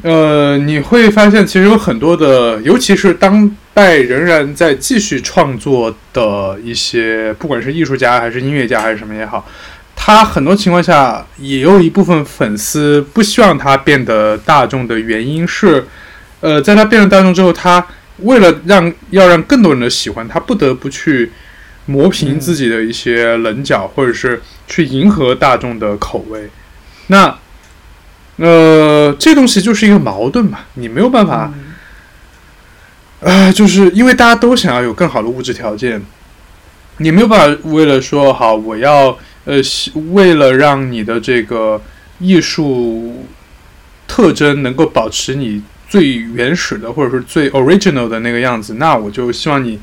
[0.02, 9.48] 呃，你会发现其实有很多的，尤其是当代仍然在继续创作的一些，不管是艺术家还是音乐家还是什么也好，
[9.96, 15.86] 他很多情况下也有一部分粉丝不希望他变得大众的原因是，
[16.40, 17.86] 呃，在他变成大众之后，他
[18.18, 21.32] 为了让要让更多人的喜欢，他不得不去
[21.86, 26.50] 磨平自己的一些棱角，或者是去迎合大众的口味，
[27.06, 27.38] 那。
[28.36, 31.52] 呃，这东西就是一个矛盾嘛，你没有办法，
[33.20, 36.02] 呃，就是因为大家都想要有更好的物质条件，
[36.98, 39.60] 你没有办法为了说好，我要呃，
[40.12, 41.80] 为了让你的这个
[42.18, 43.24] 艺术
[44.08, 49.78] 特征能够保持你最原始的或者是最 original 的那个样子，那我就希望你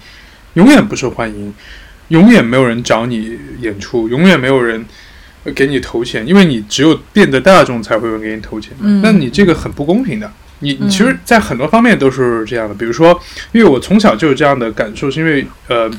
[0.55, 1.53] 永远不受欢迎，
[2.09, 4.85] 永远没有人找你演出，永远没有人。
[5.55, 8.73] 给你投钱，因为你只有变得大众才会有人给你投钱。
[8.79, 10.31] 嗯，那你这个很不公平的。
[10.59, 12.75] 你你其实，在很多方面都是这样的。
[12.75, 13.19] 比如说，
[13.51, 15.89] 因为我从小就有这样的感受，是因为呃，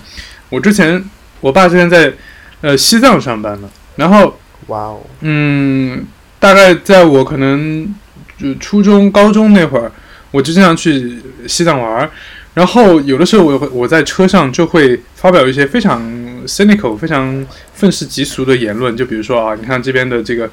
[0.51, 1.05] 我之前
[1.41, 2.13] 我爸之前在
[2.61, 6.07] 呃西藏上班嘛，然后哇哦，嗯，
[6.39, 7.93] 大概在我可能
[8.39, 9.91] 就初中、高中那会儿，
[10.31, 12.11] 我就经常去西藏玩儿。
[12.55, 16.01] 然后有的时候我会我在车上就会发表一些非常
[16.47, 20.51] cynical、非常愤世嫉俗的言论，就比如说啊，你看这边的这个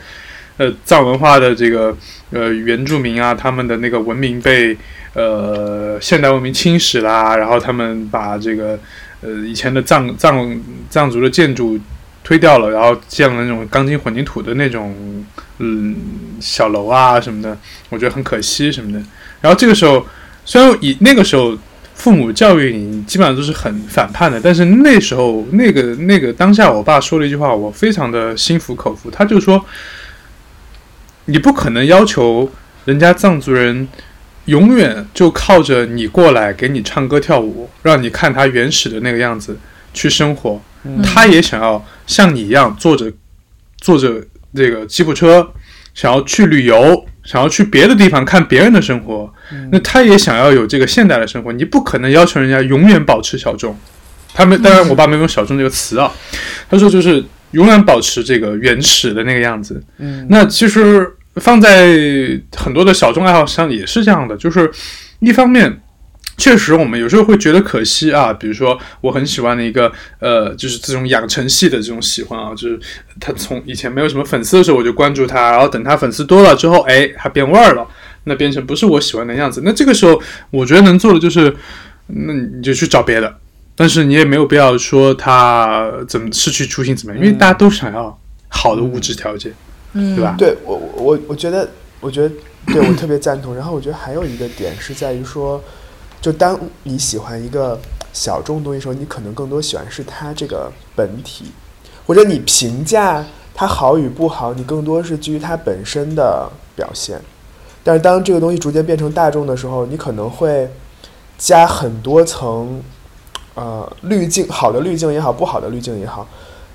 [0.58, 1.96] 呃藏文化的这个
[2.32, 4.78] 呃原住民啊，他们的那个文明被
[5.14, 8.80] 呃现代文明侵蚀啦，然后他们把这个
[9.22, 11.80] 呃以前的藏藏藏族的建筑
[12.24, 15.26] 推掉了，然后建了那种钢筋混凝土的那种
[15.60, 15.96] 嗯
[16.40, 17.58] 小楼啊什么的，
[17.90, 19.02] 我觉得很可惜什么的。
[19.42, 20.06] 然后这个时候
[20.46, 21.58] 虽然以那个时候。
[22.00, 29.12] 父母教育你基本上都是很反叛的，但是那时候那个那个当下，我爸说了一句话，我非常的心服口服。
[29.12, 29.66] 他就说
[31.26, 32.50] ：“你不可能要求
[32.86, 33.86] 人家藏族人
[34.46, 39.60] 永远就靠着你过来给你唱歌跳舞，让你看他原始的那个样子
[39.94, 40.62] 去生活。
[41.04, 43.12] 他也想要像你一样坐着
[43.82, 45.52] 坐着这个吉普车，
[45.94, 49.32] 想要去旅游。”想要去别的地方看别人的生活，
[49.72, 51.54] 那他也想要有这个现代的生活。
[51.54, 53.78] 你不可能要求人家永远保持小众。
[54.34, 56.12] 他们当然，我爸没有用“小众”这个词啊，
[56.72, 59.80] 他说就是永远保持这个原始的那个样子。
[60.00, 61.96] 嗯，那其实放在
[62.58, 64.68] 很多的小众爱好上也是这样的，就是
[65.20, 65.80] 一方面。
[66.40, 68.32] 确实，我们有时候会觉得可惜啊。
[68.32, 72.80] 比如说，我很喜欢的一个，呃，就是这种养成系的这种喜欢啊，就是
[73.20, 77.86] 他从以前没有什么粉丝的时候，我就关注他，然后等他粉丝多了之后，哎，他变味儿了，
[78.24, 79.62] 那变成不是我喜欢的样子。
[79.66, 81.54] 那这个时候，我觉得能做的就是，
[82.08, 83.36] 那你就去找别的，
[83.76, 89.52] 但是你也没有必要说他怎么失去初心怎么样，因为大家都想要好的物质条件，
[89.92, 90.36] 嗯，对吧？
[90.38, 92.32] 对我，我我觉得，我觉得，
[92.68, 93.54] 对我特别赞同。
[93.54, 95.62] 然后我觉得还有一个点是在于说。
[96.22, 97.80] 就当你喜欢一个
[98.12, 101.46] 小众东西的时候，你可能更多喜欢是它这个本体，
[102.06, 107.22] 或者你评价它好与不好，你更多是基于它本身的表现。
[107.84, 110.70] 但是当这个东西逐渐变成大众的时候，你可能会
[111.38, 112.82] 加很多层，
[113.56, 116.28] 呃，滤镜，好的滤镜也好，不好的滤镜也好，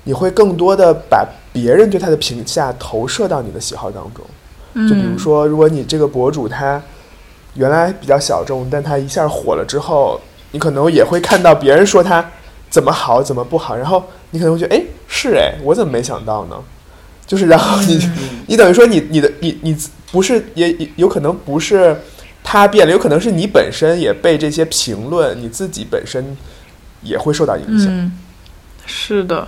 [0.05, 4.25] 你会更多的把别人对它的评价投射到你的喜好当中。
[4.89, 6.81] 就比如说，如果你这个博主他。
[7.55, 12.23] 原来比较小众，但它一下火了之后，你可能也会看到别人说它
[12.69, 16.55] 怎么好，怎么不好，然后你可能会觉得，哎，是哎，我怎么没想到呢？
[17.25, 18.09] 就是，然后你，
[18.47, 19.75] 你等于说你你的你你
[20.11, 21.99] 不是也有可能不是
[22.43, 26.37] 它变了，有可能是你本身也被这些评论，你自己本身
[27.01, 27.87] 也会受到影响。
[27.89, 28.11] 嗯，
[28.85, 29.47] 是的。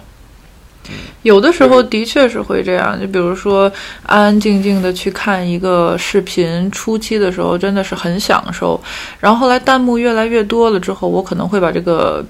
[1.23, 3.71] 有的时候的确是会这样，就比如说
[4.03, 8.79] 安安静静的去看一个视频，初期的时候真的是很享受，
[9.19, 12.23] 然后后来弹幕越来越多了之后，我可能会把这个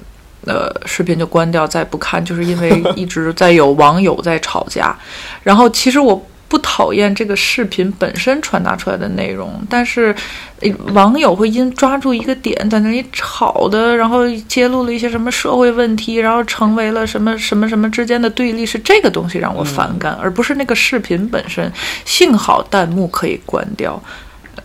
[0.46, 4.98] 呃视频就关掉，再不看，就是因为 一直在有网友在吵架，
[5.44, 10.16] 然后其实我不讨厌这个视频本身传达出来的内容，但是
[10.62, 21.72] 呃网友会因抓住一个点在那里吵的，然后揭露了一些什么社会问题，然后成为了什么什么什么之间的对立，是这个东西让我反感，而不是那个视频本身。
[22.06, 24.02] 幸好弹幕可以关掉。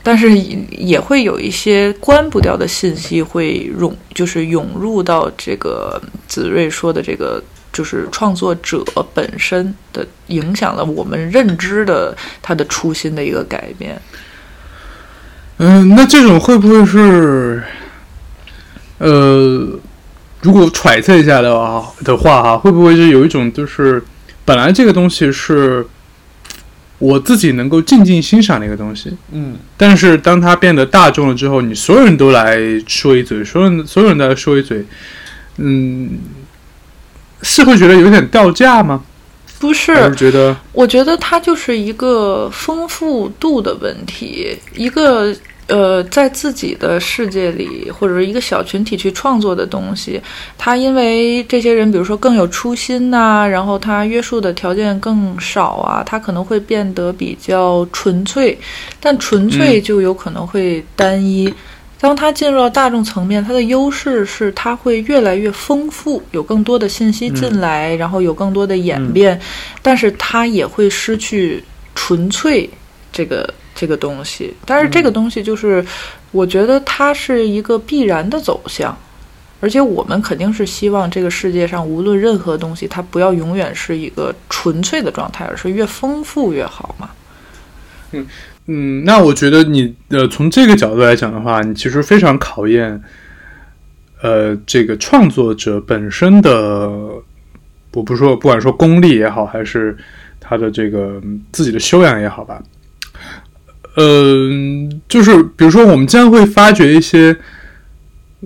[0.05, 7.41] 但是也也会有一些关不掉的信息会涌，就是涌入到这个子睿说的这个，
[7.73, 14.01] 就是创作者本身的影响了我们认知的他的初心的一个改变。
[15.59, 17.63] 嗯，那这种会不会是，
[18.99, 19.79] 呃，
[20.41, 24.03] 如果揣测一下的话的话哈，会不会是有一种就是
[24.45, 25.87] 本来这个东西是
[26.99, 34.85] 我自己能够静静欣赏的一个东西，嗯，但是当它变得大众了之后，你所有人都来说一嘴，所有人所有人都来说一嘴，
[35.59, 36.19] 嗯，
[37.43, 39.03] 是会觉得有点掉价吗？
[39.59, 45.33] 不是是，觉得我觉得它就是一个丰富度的问题，一个
[45.69, 50.21] 呃，在自己的世界里或者是一个小群体去创作的东西，
[50.59, 58.59] 它因为这些人，比如说更有初心呐、然后他约束的条件更少啊，它可能会变得比较纯粹，
[59.01, 61.53] 但纯粹就有可能会单一。
[62.03, 69.41] 当它进入到大众层面，它的优势是它会越来越丰富，有更多的信息进来，然后有更多的演变，
[69.83, 71.63] 但是它也会失去
[71.95, 72.69] 纯粹
[73.13, 74.53] 这个这个东西。
[74.67, 75.87] 但是这个东西就是，
[76.33, 78.99] 我觉得它是一个必然的走向。
[79.61, 87.09] 而且我们肯定是希望这个世界上无论任何东西，它不要永远是一个纯粹的状态，而是越丰富越好嘛。
[88.11, 88.27] 嗯，
[88.67, 93.03] 嗯那我觉得你呃，从这个角度来讲的话，你其实非常考验，
[94.23, 96.89] 呃，这个创作者本身的，
[97.93, 99.97] 我不说，不管说功力也好，还是
[100.39, 101.21] 他的这个
[101.51, 102.63] 自己的修养也好吧，
[103.97, 104.49] 呃，
[105.09, 107.37] 就是比如说，我们将会发掘一些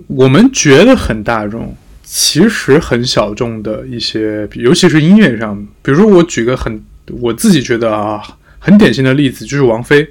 [0.06, 6.82] 我们觉得很大众，其实很小众的一些，尤其是音乐上，比如说我举个很
[7.20, 8.22] 我自己觉得啊。
[8.58, 10.08] 很典型的例子就是王菲，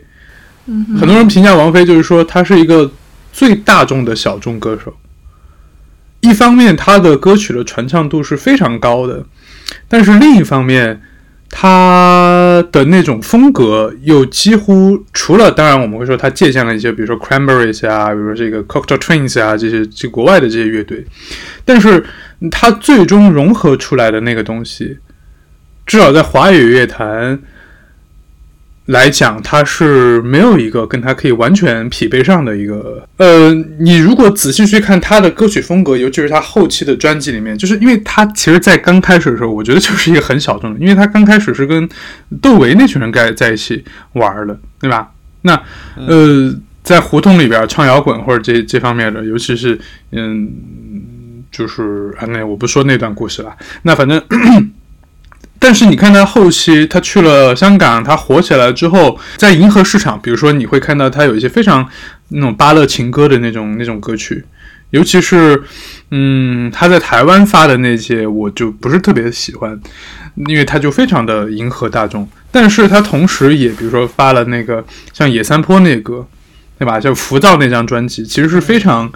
[0.67, 2.91] 嗯很多人评价王菲就是说她是一个
[3.33, 4.95] 最大众的小众歌手。
[6.21, 9.25] 一方面，她的歌曲的传唱度是非常高的，
[9.87, 11.01] 但是另一方面，
[11.49, 21.05] 她的那种风格又几乎除了当然我们会说她借鉴了一些，比如说 Cranberries 啊，比如说这个 Cocktail Twins 啊这些这国外的这些乐队，
[21.63, 22.03] 但是
[22.49, 24.97] 她最终融合出来的那个东西，
[25.85, 27.39] 至少在华语乐坛。
[28.87, 33.03] 来讲，它是没有一个跟它可以完全匹配上的一个。
[33.17, 41.89] 呃，你如果仔细去看他的歌曲风格，尤其是他后期的专辑里面，就是因为他其实，在刚开始的时候，我觉得就是一个很小众的，因为他刚开始是跟
[42.39, 45.11] 窦唯那群人在在一起玩的，对吧？
[45.41, 45.59] 那
[45.95, 49.79] 呃，在胡同里边唱摇滚或者这这方面的，尤其是
[50.11, 50.51] 嗯，
[51.51, 53.55] 就是啊，那我不说那段故事了。
[53.81, 54.21] 那反正。
[55.67, 61.89] 但是你看他后期，他去了香港，他火起来之后，在迎合市场，比如说你会看到他有一些非常
[62.27, 64.45] 那种巴勒情歌的那种那种歌曲，
[64.91, 65.63] 尤其是
[66.11, 69.81] 嗯他在台湾发的那些，我就不是特别喜欢，
[70.47, 72.29] 因为他就非常的迎合大众。
[72.51, 76.27] 但是他同时也比如说发了那个像野三坡那歌，
[76.77, 76.99] 对吧？
[76.99, 79.11] 像浮躁那张专辑，其实是非常。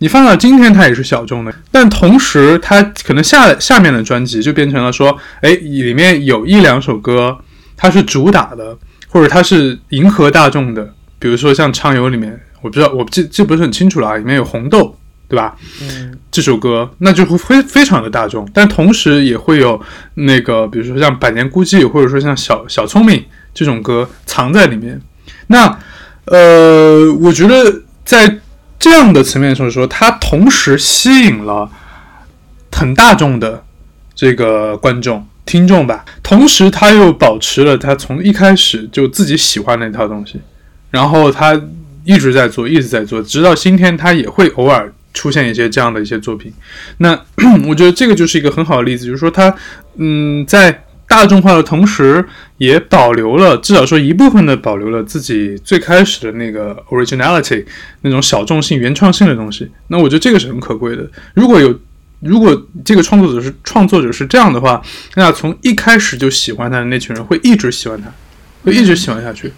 [0.00, 7.36] 你放到今天，它也是小众的，但同时它可能下下面的专辑就变成了说，哎，里面有一两首歌
[7.76, 8.76] 它是主打的，
[9.08, 14.96] 或者它是迎合大众的，比如说像《畅游》里面，我不知道，我记记不是很清楚了啊，里面有红豆，
[15.28, 15.56] 对吧？
[15.82, 19.80] 嗯，这首歌那就会非非常的大众，但同时也会有
[20.14, 25.00] 那个，比如说像《百年孤寂》，或者说像小小聪明这种歌藏在里面。
[25.48, 25.78] 那
[26.26, 28.38] 呃，我觉得在
[28.78, 31.70] 这样的层面上说，它同时吸引了
[32.70, 33.64] 很大众的
[34.14, 40.40] 这个观众、听众吧，同时他又保持了他从一开始就自己喜欢那套东西，
[40.90, 41.60] 然后他
[42.04, 46.52] 一直在做，一直在做，直到今天，他也会偶尔出现一些这样的一些作品。
[46.98, 47.18] 那
[47.66, 49.54] 我觉得这个就是一个很好的例子，就是说他
[49.96, 50.84] 嗯在。
[51.08, 52.24] 大众化的同时，
[52.58, 57.64] 也保留了至少说一部分的保留了自己最开始的那个 originality
[58.02, 59.68] 那种小众性、原创性的东西。
[59.88, 61.08] 那我觉得这个是很可贵的。
[61.34, 61.76] 如果有
[62.20, 64.82] 如果这个创作者是创作者是这样的话，
[65.16, 68.12] 那从一开始就喜欢他的那群人会一直喜欢他，
[68.62, 69.50] 会一直喜欢下去。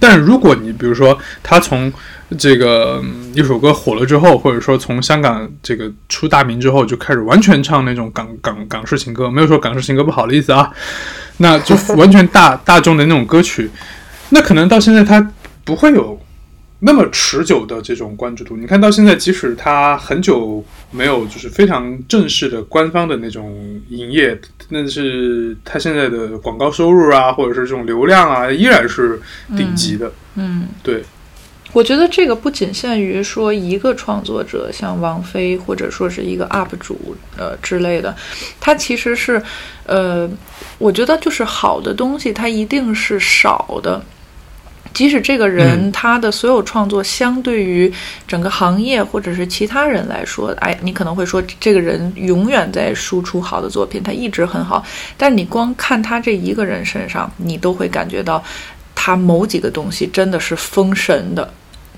[0.00, 1.92] 但如果你比如说他从
[2.38, 10.72] 这个、嗯一首歌火了之后，或者说从香港这个出大名之后，就开始完全唱那种港港港式情歌，没有说港式情歌不好的意思啊。
[11.36, 13.70] 那就完全大大众的那种歌曲，
[14.30, 15.30] 那可能到现在它
[15.64, 16.18] 不会有
[16.80, 18.56] 那么持久的这种关注度。
[18.56, 24.40] 你看到现在，即使它很久没有就是非常正式的官方的那种营业，
[24.72, 29.20] 但是它现在的广告收入啊，或者是这种流量啊，依然是
[29.54, 30.10] 顶级的。
[30.36, 31.02] 嗯，对，
[31.76, 38.16] 我觉得这个不仅限于说一个创作者，像王菲或者说是一个 UP 主呃之类的，
[38.58, 39.42] 它其实是
[39.84, 40.26] 呃，
[40.78, 44.02] 我觉得就是好的东西，它一定是少的。
[44.94, 47.92] 即使这个人嗯他的所有创作相对于
[48.26, 54.82] 整个行业或者是其他人来说，哎，你可能会说这个人永远在输出好的作品，他一直很好。
[55.18, 58.42] 但你光看他这一个人身上，你都会感觉到
[58.94, 61.46] 他某几个东西真的是封神的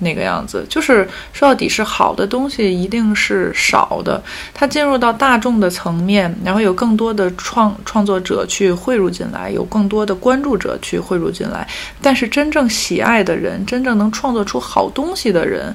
[0.01, 0.65] 那个样子。
[0.69, 4.23] 就是说到底是好的东西一定是少的，
[4.53, 11.67] 它进入到大众的层面，然后有更多的创创作者去汇入进来，有更多的关注者去汇入进来。
[12.01, 15.75] 但是真正喜爱的人，真正能创作出好东西的人，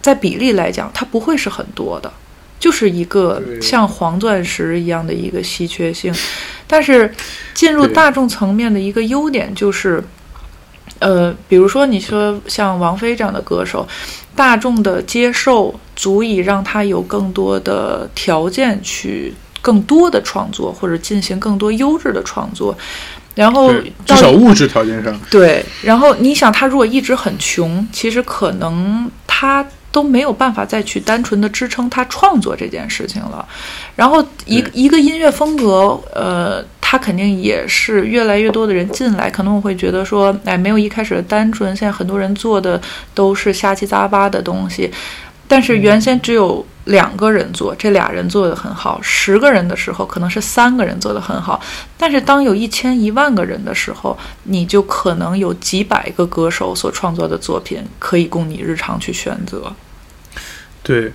[0.00, 2.12] 在比例来讲，它不会是很多的。
[2.60, 6.14] 就是一个像黄钻石一样的一个稀缺性，
[6.66, 7.12] 但是
[7.52, 10.02] 进入大众层面的一个优点就是，
[10.98, 13.86] 呃，比如说你说像王菲这样的歌手，
[14.34, 22.76] 大众的接受足以让他有更多的条件去更多的创作，或者进行更多优质的创作。
[23.34, 23.72] 然后，
[24.06, 33.46] 至少物质条件上，对，然后你想，他如果一直很穷，其实可能他都没有办法再去单纯的支撑他创作这件事情了。
[33.94, 42.80] 然后一对一个音乐风格，呃，他肯定也是越来越多的人进来，可能我会觉得说，哎，没有一开始的单纯，现在很多人做的
[43.14, 44.90] 都是瞎七杂八的东西。
[45.46, 51.60] 但是原先只有两个人做，这俩人做的很好；十个人的时候，可能是三个人做的很好。
[51.96, 59.72] 但是当有一千一万个人的时候，你就可能有几百个歌手所创作的作品可以供你日常去选择。
[60.82, 61.12] 对，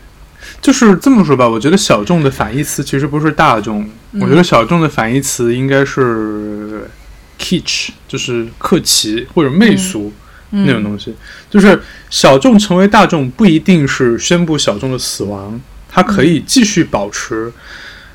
[0.59, 1.47] 就是这么说吧。
[1.47, 6.89] 我觉得小众的反义词其实不是大众，嗯我觉得小众的反义词应该是
[7.37, 11.15] kitsch，就是客气或者媚俗、嗯，那种东西。
[11.49, 17.51] 就是小众成为大众，不一定是宣布小众的死亡，它可以继续保持，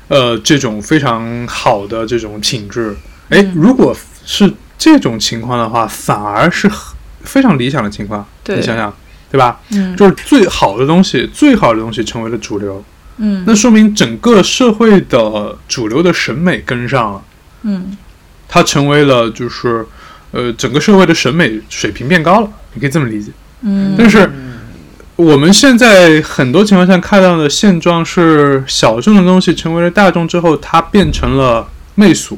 [0.07, 2.95] 呃，这种非常好的这种品质。
[3.29, 8.27] 哎，嗯如果是这种情况的话，反而是很非常理想的情况。
[8.47, 8.93] 你想想，
[9.31, 9.59] 对吧？
[9.71, 12.83] 嗯就是最好的东西，最好的东西成为了主流，
[13.17, 17.23] 嗯那说明整个社会的主流的审美跟上了，
[17.63, 17.97] 嗯
[18.47, 19.85] 它成为了就是
[20.35, 23.31] 呃整个社会的审美水平变高了，你可以这么理解。
[23.61, 24.29] 嗯，但是
[25.15, 31.65] 我们现在很多情况下看到的现状是，小众的东西成为了大众之后，它变成了
[31.95, 32.37] 媚俗。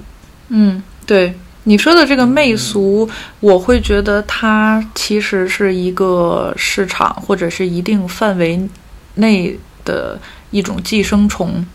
[0.49, 1.33] 嗯，对
[1.63, 8.69] 你说的这个媚俗，我会觉得它其实是一个市场或者是一定范围
[9.15, 10.19] 内的
[10.51, 11.65] 一种寄生虫。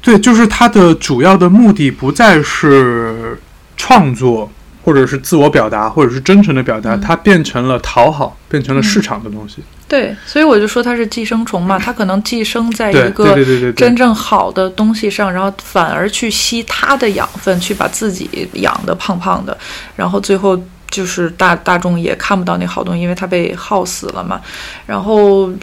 [0.00, 3.38] 对，就是它的主要的目的不再是
[3.84, 4.50] 创作，
[4.82, 9.62] 或者是自我表达，或者是真诚的表达，嗯它变成了讨好，变成了市场的东西。
[9.86, 13.36] 对，所以我就说它是寄生虫嘛，它可能寄生在一个
[13.76, 19.56] 真正好的东西上，然后反而去吸它的养分，去把自己养得胖胖的，
[19.94, 20.58] 然后最后
[20.88, 24.40] 就是大大众也看不到那好东西，因为它被耗死了嘛。
[24.86, 25.54] 然后，呃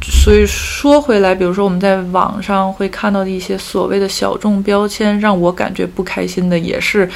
[0.00, 7.08] 所以说回来，比如说我们在网上会看到的一些所谓的小众标签，让我感觉不开心的，也是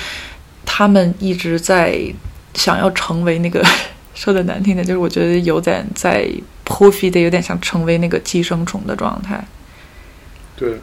[0.64, 2.00] 他们一直在
[2.54, 3.64] 想要成为那个。
[4.14, 6.28] 说的难听点，就是我觉得有点在
[6.66, 9.42] 剖析的，有点想成为那个寄生虫的状态。
[10.54, 10.78] 对，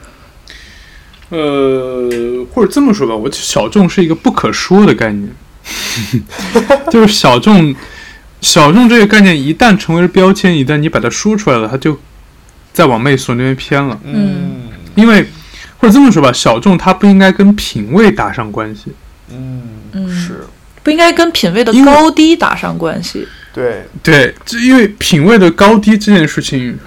[1.30, 2.10] 呃，
[2.52, 5.30] 或者这么说吧，我小众是一个不可说的概念，
[6.90, 7.74] 就是小众，
[8.42, 11.98] 小众这个概念一旦成为了标签，一旦你把它说出来了，它就
[12.74, 13.98] 再往媚俗那边偏了。
[14.06, 15.24] 嗯因为
[15.78, 18.92] 或者这么说吧，小众它不应该跟品味搭上关系。
[19.32, 19.62] 嗯
[19.94, 20.10] 嗯。
[20.10, 20.42] 是。
[20.82, 23.28] 不应该跟品味的高低打上关系。
[23.54, 26.80] 对，对，这因为品味的高低这件事情，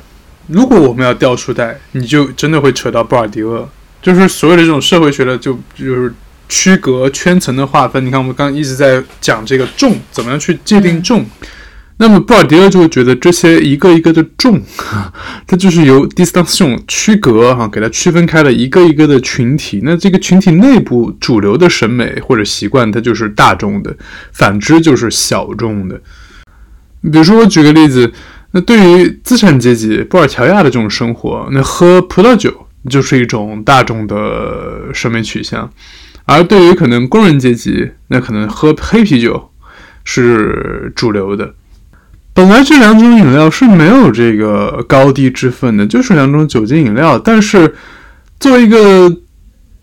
[0.46, 3.68] 如果我们要掉书袋，你就真的会扯到布尔迪厄，
[4.00, 6.12] 就是所有的这种社会学的就就是
[6.48, 8.04] 区隔圈层的划分。
[8.04, 11.24] 你看，我们刚刚一直在讲这个重怎么样去界定重，
[12.02, 14.60] 那么布尔迪厄就会觉得这些一个一个的重，
[15.46, 19.82] 它就是由 distinction 区隔哈、给它区分开了一个一个的群体。
[19.84, 23.96] 那这个群体内部主流的审美或者习惯，它就是大众的，
[24.32, 25.94] 反之就是小众的。
[27.02, 28.12] 比如说，我举个例子，
[28.50, 35.72] 那对于资产阶级布尔乔亚的这种生活，那喝葡萄酒就是一种大众的审美取向，
[36.24, 39.52] 而对于可能工人阶级，那可能喝黑啤酒
[40.02, 41.54] 是主流的。
[42.34, 47.18] 本来这两种饮料是没有这个高低之分的，就是两种酒精饮料。
[47.18, 47.74] 但是
[48.40, 49.10] 作为一个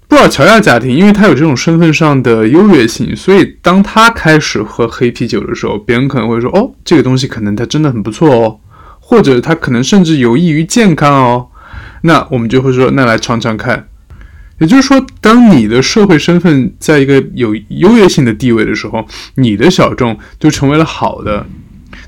[0.08, 8.60] 布尔乔亚家庭，因为他有这种身份上的优越性，所以当他开始喝黑啤酒的时候，别人可能会说：“哦，这个东西可能它真的很不错哦，
[9.00, 11.48] 或者它可能甚至有益于健康哦。”
[12.02, 13.88] 那我们就会说：“那来尝尝看。”
[14.60, 21.46] 也就是说，当你的社会身份在一个有优越性的地位的时候，你的小众就成为了好的。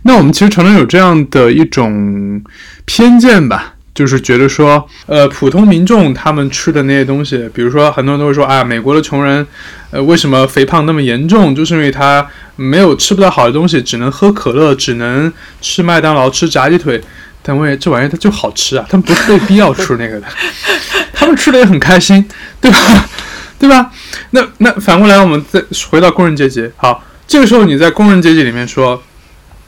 [0.04, 2.41] 那我们其实常常有这样的一种
[2.86, 9.45] 偏见吧，就是觉得说，呃，普通民众他们吃的那些东西，比如说很多人都会说啊，美国的穷人，
[9.91, 11.56] 呃，为什么肥胖那么严重？
[11.56, 12.26] 就是因为他
[12.56, 15.32] 没有吃不到好的东西，只能喝可乐，只能
[15.62, 16.99] 吃麦当劳，吃炸鸡腿。
[17.43, 20.28] 但为这玩意儿它就好吃啊，他们不是被逼要吃那个的，
[21.14, 22.24] 他们吃的也很开心，
[22.60, 22.78] 对吧？
[23.60, 23.91] 对吧？
[24.32, 29.02] 那那反过来，我们再回到工人阶级，好，这个时候你在工人阶级里面说。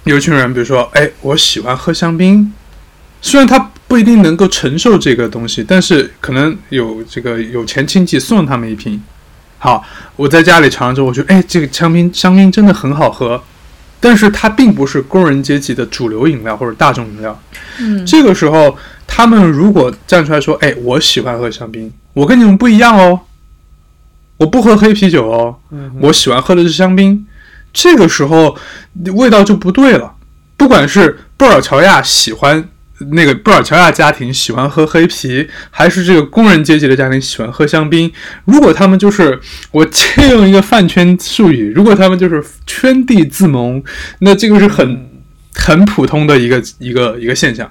[0.06, 2.52] 有一群人，比如说，哎，我喜欢喝香槟，
[3.22, 9.02] 虽然他不一定能够承受这个东西，但是可能有这个有钱亲戚送他们一瓶。
[9.60, 9.82] 好，
[10.18, 13.42] 我在家里尝了之后，我觉得，哎，这个香槟香槟真的很好喝，
[14.02, 17.42] 但是它并不是工人阶级的主流饮料或者大众饮料。
[17.80, 18.78] 嗯，这个时候，
[19.08, 23.22] 他们如果站出来说，哎，我喜欢喝香槟，我跟你们不一样哦，
[24.36, 25.56] 我不喝黑啤酒哦，
[26.02, 27.26] 我喜欢喝的是香槟。
[27.74, 28.56] 这个时候
[29.16, 30.14] 味道就不对了。
[30.56, 32.70] 不管是布尔乔亚喜欢
[33.12, 38.10] 那个布尔乔亚家庭喜欢喝黑啤，还是这个工人阶级的家庭喜欢喝香槟，
[38.46, 39.38] 如果他们就是
[39.72, 43.84] 我借用一个饭圈术语，如果他们就是圈地自萌，
[44.20, 45.10] 那这个是很
[45.56, 47.70] 很普通的一个一个一个现象，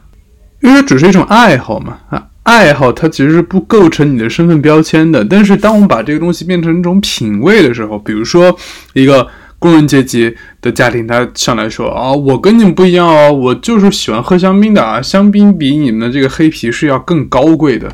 [0.61, 5.25] 因为只是一种爱好嘛啊，爱好它其实是不构成你的身份标签的。
[5.25, 8.55] 但是当我们把这个东西变成一种品味的时候，比如说
[8.93, 9.27] 一个。
[9.63, 17.89] 工人阶级的家庭，他上来说啊，我跟你们不一样哦，我就是喜欢喝香槟的啊，香槟比你们的这个黑啤是要更高贵的。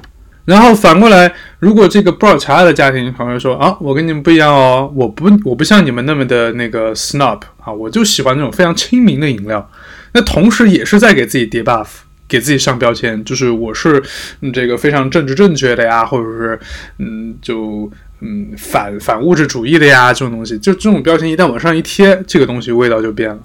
[0.46, 9.70] 然后反过来，如果这个布尔乔亚的家庭朋友说啊，我跟你们不一样哦，我不我不像你们那么的那个 snob 啊，我就喜欢那种非常亲民的饮料。
[10.14, 11.86] 那同时也是在给自己叠 buff，
[12.26, 14.02] 给自己上标签，就是我是
[14.54, 16.58] 这个非常政治正确的呀，或者是
[16.98, 17.90] 嗯就。
[18.20, 23.38] 嗯，反反物质主义的呀，这种东西，就这种标签一旦往上一贴，这个东西味道就变了。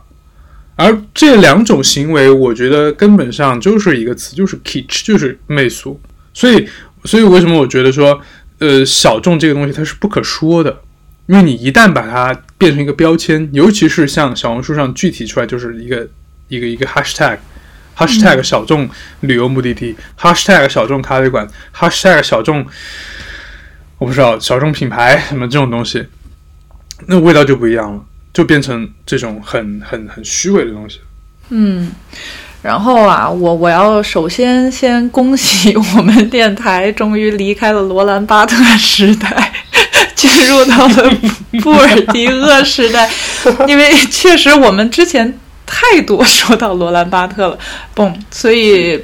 [0.75, 5.99] 而这两种行为，我觉得根本上就是一个词，就是 kitsch，就是媚俗。
[6.33, 6.67] 所以，
[7.05, 8.19] 所以为什么我觉得说，
[8.57, 10.81] 呃，小众这个东西它是不可说的，
[11.27, 16.07] 因为你一旦把它变成一个标签，尤其是像小红书上具体出来就是一个
[16.47, 22.65] 一个一个 hashtag，hashtag 小众旅游目的地，hashtag 小众咖啡馆，hashtag 小众。
[24.03, 26.05] 我不知道小众品牌什么这种东西，
[27.05, 28.01] 那味道就不一样了，
[28.33, 30.99] 就变成这种很很很虚伪的东西。
[31.47, 31.89] 嗯，
[32.61, 39.53] 然后啊，我我要首先先恭喜我们电台终于离开了罗兰巴特时代，
[40.15, 41.17] 进入到了
[41.63, 43.09] 布尔迪厄时代，
[43.69, 47.57] 因为确实我们之前太多说到罗兰巴特了，
[47.95, 49.01] 嘣，所以。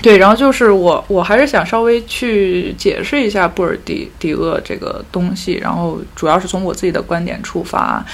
[0.00, 8.04] 对，然后就是我，我还是想稍微去解释一下布尔迪迪厄这个东西，然后主要是从我自己的观点出发，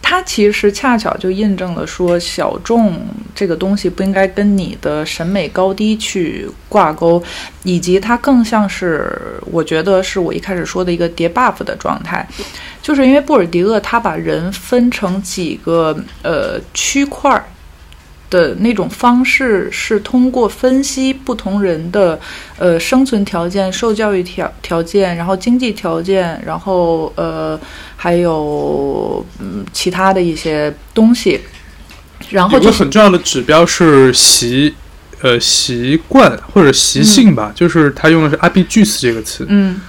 [0.00, 3.00] 它其实恰巧就印证了说小众
[3.34, 7.20] 这个东西不应该跟你的审美高低去挂钩，
[7.64, 12.24] 以及它更像是我觉得是我一开始说的一个叠 buff 的状态，
[12.80, 17.44] 就是因为布尔迪厄他把人分成几个呃区块儿。
[18.34, 22.18] 的那种方式是通过分析不同人的
[22.58, 27.56] 呃生存条件、受教育条条件，然后经济条件，然后呃
[27.96, 31.40] 还有嗯其他的一些东西，
[32.30, 34.74] 然后有个很重要的指标是习
[35.22, 39.46] 呃习惯或者习性吧，就是他用的是 “abijus” 这个词。
[39.48, 39.80] 嗯，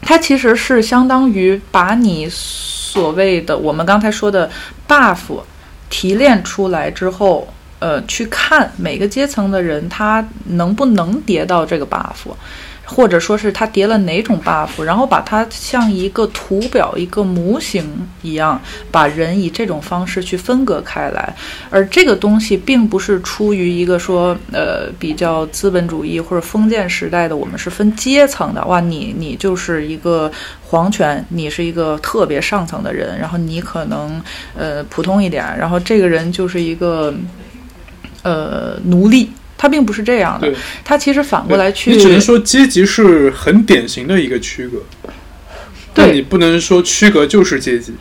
[0.00, 4.50] 它其实是相当于把你所谓的我们刚才说的
[4.88, 5.42] buff。
[5.88, 7.46] 提炼出来之后，
[7.78, 12.30] 呃，去看每个阶层的人他能不能叠到这个 buff，
[12.88, 17.84] 或者说是他叠了哪种 buff，然后把它像一个图表、一个模型
[18.22, 18.60] 一样，
[18.90, 21.34] 把人以这种方式去分隔开来。
[21.70, 28.64] 而这个东西并不是出于一个说，呃，比较资本主义或者封建时代的，我们是分阶层的。
[28.64, 30.32] 哇，你你就是一个。
[30.70, 34.20] 皇权，你是一个特别上层的人，然后你可能
[34.54, 37.14] 呃普通一点，然后这个人就是一个
[38.22, 40.50] 呃奴隶，他并不是这样的，
[40.82, 44.78] 它其实反过来去，你只能说阶级是很典型的一个区隔。
[45.92, 47.92] 对但你不能说区隔就是阶级。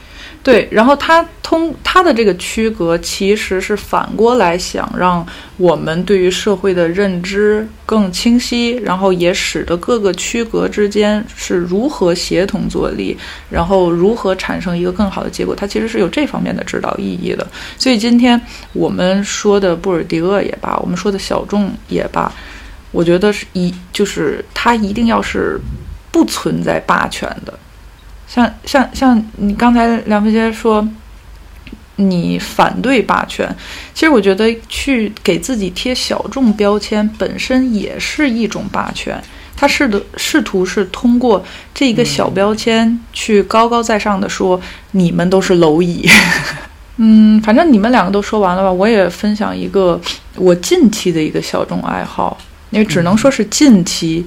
[0.43, 5.25] 对，然后他通他的这个区隔，其实是反过来想让
[5.57, 13.17] 我们对于社会的认知更清晰，然后也使得各个区隔之间是如何协同作力，
[13.49, 15.53] 然后如何产生一个更好的结果。
[15.53, 17.45] 它其实是有这方面的指导意义的。
[17.77, 18.39] 所以今天
[18.71, 22.31] 我们说的布尔迪厄也罢，我们说的小众也罢，
[22.91, 25.59] 我觉得是一就是它一定要是
[26.09, 27.53] 不存在霸权的。
[28.27, 30.87] 像像像你刚才梁飞先生说，
[31.95, 33.49] 你反对霸权，
[33.93, 39.19] 其实我觉得去给自己贴小众标签本身也是一种霸权。
[39.55, 44.61] 他试的试图是通过这一个小标签去高高在上的说
[44.91, 46.07] 你们都是蝼蚁。
[46.97, 48.71] 嗯，反正你们两个都说完了吧？
[48.71, 49.99] 我也分享一个
[50.35, 52.37] 我近期的一个小众爱好，
[52.69, 54.25] 因为只能说是近期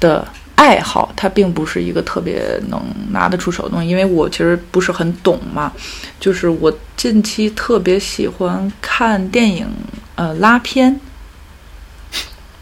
[0.00, 0.26] 的。
[0.62, 5.72] 爱好，它并不是一个特别能拿得出手的东西，因为我其实不是很懂嘛。
[6.20, 9.66] 就是我近期特别喜欢看电影，
[10.14, 11.00] 呃，拉片。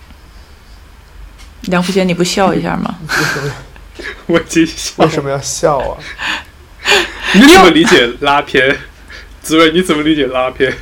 [1.68, 2.98] 梁福杰，你不笑一下吗？
[4.24, 4.94] 我继续。
[4.96, 5.98] 为什么要笑啊？
[7.36, 8.78] 你怎么理解拉片？
[9.42, 10.72] 紫薇，你怎么理解拉片？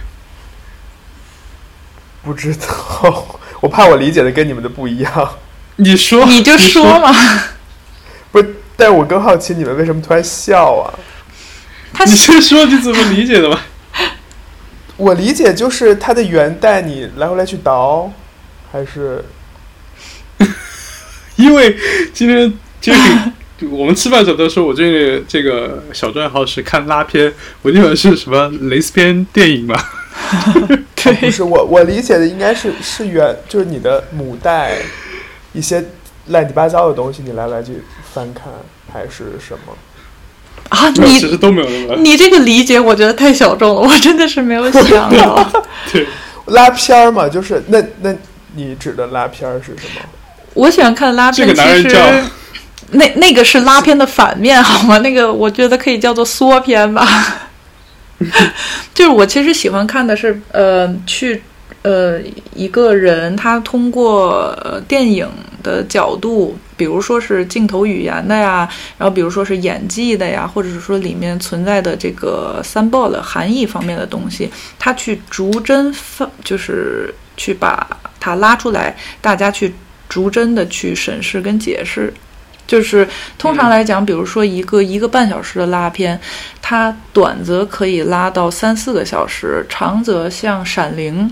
[2.22, 5.38] 不知道，我怕我理解的跟你们的不一样。
[5.80, 7.12] 你说，你就说嘛。
[8.30, 10.92] 不是，但我更好奇你们为什么突然笑啊？
[11.92, 13.64] 他你先说你怎么理解的吧。
[14.98, 18.12] 我理解就是它的源带你来回来去倒，
[18.70, 19.24] 还是？
[21.36, 21.76] 因为
[22.12, 23.00] 今天就是
[23.70, 29.80] 我们吃饭时候都说，我这个这个小众爱好是看拉片，我以为是什么蕾丝片电影嘛。
[30.96, 34.78] 对，不是我我理解的应该是是源，就是你的母带。
[35.58, 35.84] 一些
[36.28, 37.82] 乱七八糟的东西，你来来去
[38.14, 38.44] 翻看
[38.92, 39.74] 还是什么？
[40.68, 45.50] 啊，你其实都没有你这个理解，我觉得太小众了，我真的是没有想到。
[45.90, 46.06] 对，
[46.46, 48.14] 拉片儿嘛，就是那那
[48.54, 50.02] 你指的拉片儿是什么？
[50.54, 51.54] 我喜欢看拉片，其
[51.88, 52.24] 实
[52.90, 54.98] 那那个是拉片的反面， 好吗？
[54.98, 57.06] 那个我觉得可以叫做缩片吧。
[58.94, 61.42] 就是我其实喜欢看的是，呃，去。
[61.82, 62.20] 呃，
[62.54, 64.54] 一个人他通过
[64.88, 65.28] 电影
[65.62, 77.86] 的角度，比如说是镜头语言的呀，然后比如说是演技的呀，或者是说里面存在的这个 symbol 含义方面的东西，他去逐帧放，就是去把
[78.18, 79.72] 它拉出来，大家去
[80.08, 82.12] 逐帧的去审视跟解释。
[82.66, 83.08] 就是
[83.38, 86.20] 通常来讲，比如说一个一个半小时的拉片，
[86.60, 91.30] 它短则可以拉到三四个小时，长则像《闪灵》。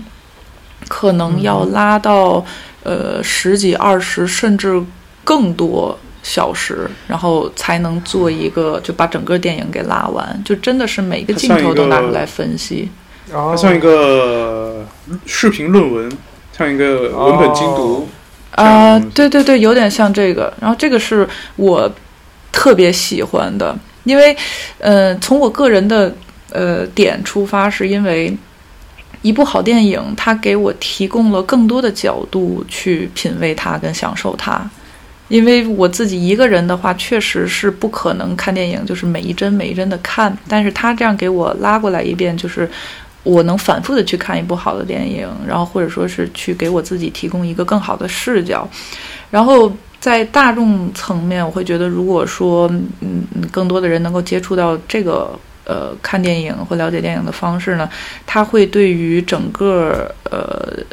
[0.87, 2.45] 可能要拉到
[2.83, 4.81] 呃十几、二十，甚至
[5.23, 10.41] 更多小时，然后才能做一个就把整个电影给拉完。
[10.45, 12.89] 就真的是每一个镜头都拿出来分析。
[13.31, 14.85] 它像一个
[15.25, 16.11] 视频论文，
[16.57, 18.07] 像一个文本精读。
[18.51, 20.53] 啊，对对对，有点像这个。
[20.61, 21.27] 然后这个是
[21.57, 21.91] 我
[22.51, 24.35] 特别喜欢的，因为
[24.79, 26.13] 呃，从我个人的
[26.51, 28.35] 呃点出发，是因为。
[29.21, 34.69] 一部好电影，它给我提供了更多的角度去品味它跟享受它。
[35.27, 40.35] 因为我自己一个人的话，确实是不可能看电影，就是每一帧每一帧的看。
[40.47, 42.69] 但是他这样给我拉过来一遍，就是
[43.23, 48.65] 我能反复的去看一部好的电影，然后或者说是去给我自己提供一个更好的视角。
[49.29, 55.37] 然后在大众层面，我会觉得，如果说嗯，更多的人能够接触到这个。
[55.67, 57.87] 呃，看电影或了解电影的方式呢，
[58.25, 60.83] 它会对于整个呃，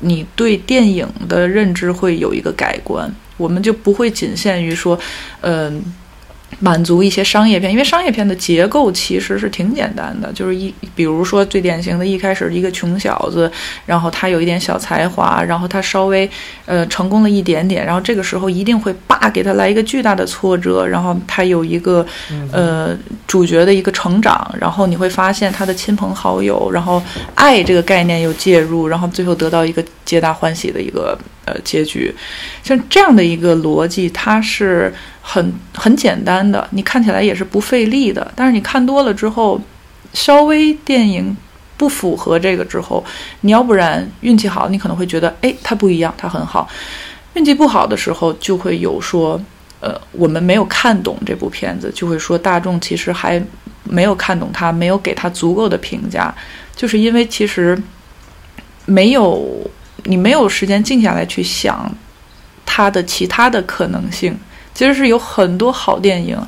[0.00, 3.08] 你对电影的认知会有一个改观。
[3.36, 4.98] 我们就不会仅限于说，
[5.42, 5.84] 嗯。
[6.58, 13.50] 满足一些商业片，因为商业片的结构其实是挺简单的，就是一，比如说最典型的一开始一个穷小子，
[13.84, 16.28] 然后他有一点小才华，然后他稍微
[16.64, 22.06] 呃成功了一点点，然后这个时候一定会叭给他来一个巨大的挫折，然后他有一个
[22.50, 27.02] 呃主角的一个成长，然后你会发现他的亲朋好友，然后
[27.34, 32.14] 爱这个概念又介入，然后最后得到一个皆大欢喜的一个呃结局，
[32.62, 34.90] 像这样的一个逻辑，它是。
[35.28, 38.30] 很很简单的，你看起来也是不费力的。
[38.36, 39.60] 但是你看多了之后，
[40.12, 41.36] 稍微电影
[41.76, 43.04] 不符合这个之后，
[43.40, 46.68] 你要不然运气好，你可能会觉得，哎，它不一样，它很好。
[47.34, 49.38] 运气不好的时候，就会有说，
[49.80, 53.42] 呃，我们没有看懂这部片子，就会说大众其实还
[53.82, 56.32] 没有看懂它，没有给它足够的评价，
[56.76, 57.76] 就是因为其实
[58.84, 59.68] 没有
[60.04, 61.92] 你没有时间静下来去想
[62.64, 64.38] 它的其他的可能性。
[64.76, 66.38] 其实是有很多好电影，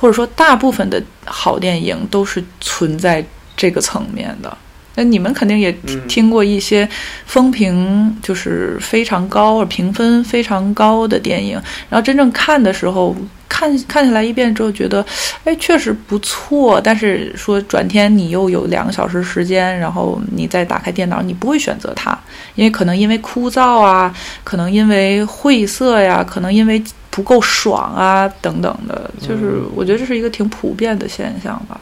[0.00, 3.22] 或者说大部分的好电影都是存在
[3.54, 4.56] 这个层面的。
[4.98, 5.70] 那你们肯定也
[6.08, 6.88] 听过一些
[7.26, 11.60] 风评就是非常高，评分非常高的电影，
[11.90, 13.14] 然后真正看的时候，
[13.46, 15.04] 看看下来一遍之后，觉得，
[15.44, 16.80] 哎，确实不错。
[16.80, 22.18] 但是说转天你又有两个小时时间，然后你再打开电脑，你不会选择它，
[22.54, 24.10] 因为可能因为枯燥啊，
[24.44, 26.82] 可能因为晦涩呀，可能因为
[27.16, 31.80] 不够爽啊等等的，就是我觉得这是一个挺普遍的现象吧。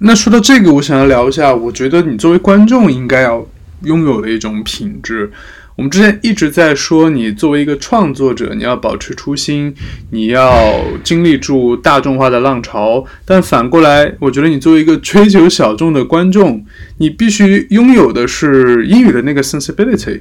[0.00, 3.46] 那说到这个，我想要聊一下，我觉得你作为观众应该要
[3.84, 5.32] 拥有的一种品质。
[5.76, 9.74] 我们之前一直在说，你作为一个创作者，你要保持初心，
[10.10, 13.02] 你要经历住大众化的浪潮。
[13.24, 16.62] 但反过来，我觉得你作为一个追求小众的观众，
[16.98, 20.20] 你必须拥有的是英语的那个 sensibility。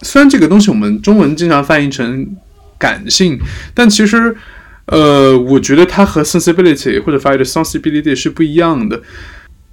[0.00, 2.26] 虽然这个东西我们中文经常翻译成
[2.82, 3.38] 感性，
[3.72, 4.36] 但其实。
[4.86, 9.00] 呃，我觉得它和 sensibility 或者发译的 sensibility 是不一样的。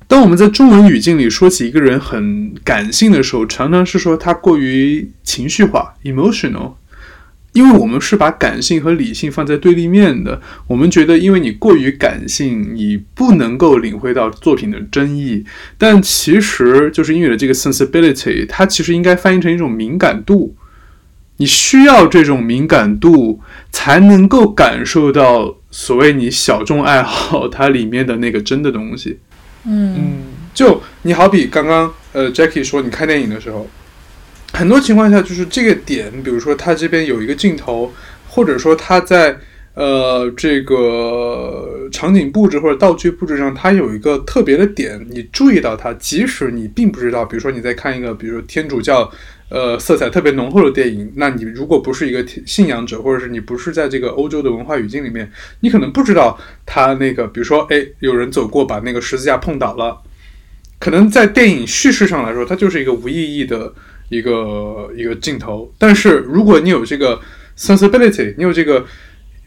[0.08, 6.74] 当我们在中文语境里说起一个人很感性的时候，常常是说他过于情绪化 （emotional），
[7.54, 10.40] 因为我们是把感性和理性放在对立面的。
[10.68, 15.44] 我们觉得，因为你过于感性，你不能够领会到作品的真意。
[15.80, 20.56] 但其实，就是英语的这个 sensibility，它其实应该翻译成一种敏感度。
[21.42, 23.40] 你需要这种敏感度，
[23.72, 29.20] 才能够感受到所谓你小众爱好它里面的那个真的东西。
[29.66, 30.24] 嗯，
[30.54, 33.66] 就你好比刚刚呃，Jackie 说你看电影的时候，
[34.52, 37.94] 很多情况下就是这个点，比如说他这边有一个镜头，
[38.28, 39.38] 或者说他在
[39.76, 49.10] 呃这个场景布置或者道具布置上，它有一个特别的点，你注意到它，即使你并不知道，比如说你在看一个，比如说天主教。
[49.50, 55.32] 呃，色彩特别浓厚的电影，那你如果不是一个信仰者，或者是你不是在这个欧洲的文化语境里面，
[55.62, 60.00] 你可能不知道他那个，比如说，哎，有人走过把那个十字架碰倒了，
[60.78, 63.74] 可能在电影叙事上来说，它就是一个无意义的
[64.10, 65.74] 一个一个镜头。
[65.80, 67.20] 但是如果你有这个
[67.58, 68.86] sensibility，你有这个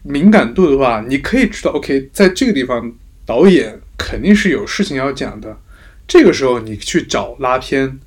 [0.03, 2.93] 敏感度的话，你可以知道，OK，在这个地方
[3.25, 5.57] 导演肯定是有事情要讲的，
[6.05, 7.99] 这个时候你去找拉片。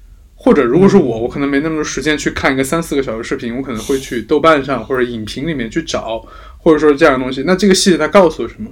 [0.46, 6.24] 或者，如果是我，我可能没那么多时间去看一个三四个小时视频，我可能会去豆瓣上或者影评里面去找，
[6.58, 7.42] 或者说这样的东西。
[7.44, 8.70] 那这个细节它告诉我什么？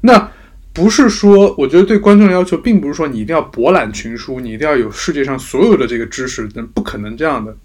[0.00, 0.32] 那
[0.72, 7.56] 不是说，我觉得对观众的要求，并不是说你一定要博览群书，你一定要有世界上所有的这个知识，那不可能这样的。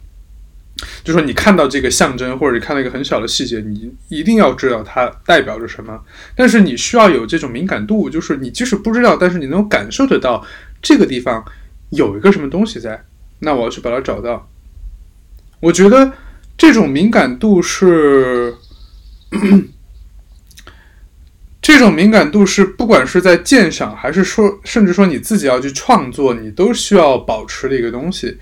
[1.04, 6.00] 就说你看到这个象征，或者你看到一个很小的细节，你一定要知道它代表着什么。
[6.36, 10.46] 但是你需要有这种敏感度，就是你即使不知道，但是你能感受得到
[10.80, 11.44] 这个地方
[11.90, 13.04] 有一个什么东西在。
[13.42, 14.50] 那我要去把它找到。
[15.60, 16.14] 我觉得
[16.58, 18.56] 这种敏感度是，
[21.62, 28.38] 这种敏感度是不管是在鉴赏，还是说，甚至说你自己要去创作，你都需要保持的一个东西。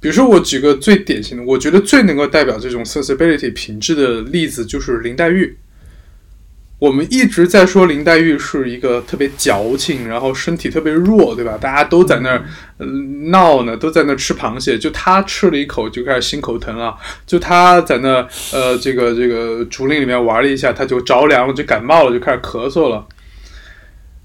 [0.00, 5.56] 比如说，我举个最典型的，我觉得最能够代表这种 sensibility 品质的例子，就是林黛玉。
[6.80, 11.58] 我们一直在说林黛玉是一个特别矫情，然后身体特别弱，对吧？
[11.60, 12.42] 大家都在那儿
[13.28, 16.96] 闹呢，都在那儿吃螃蟹，就她吃了一口就开始心口疼了。
[17.26, 23.06] 就她在那呃这个这个竹林里面玩了一下，她就着凉了，就感冒了，就开始咳嗽了。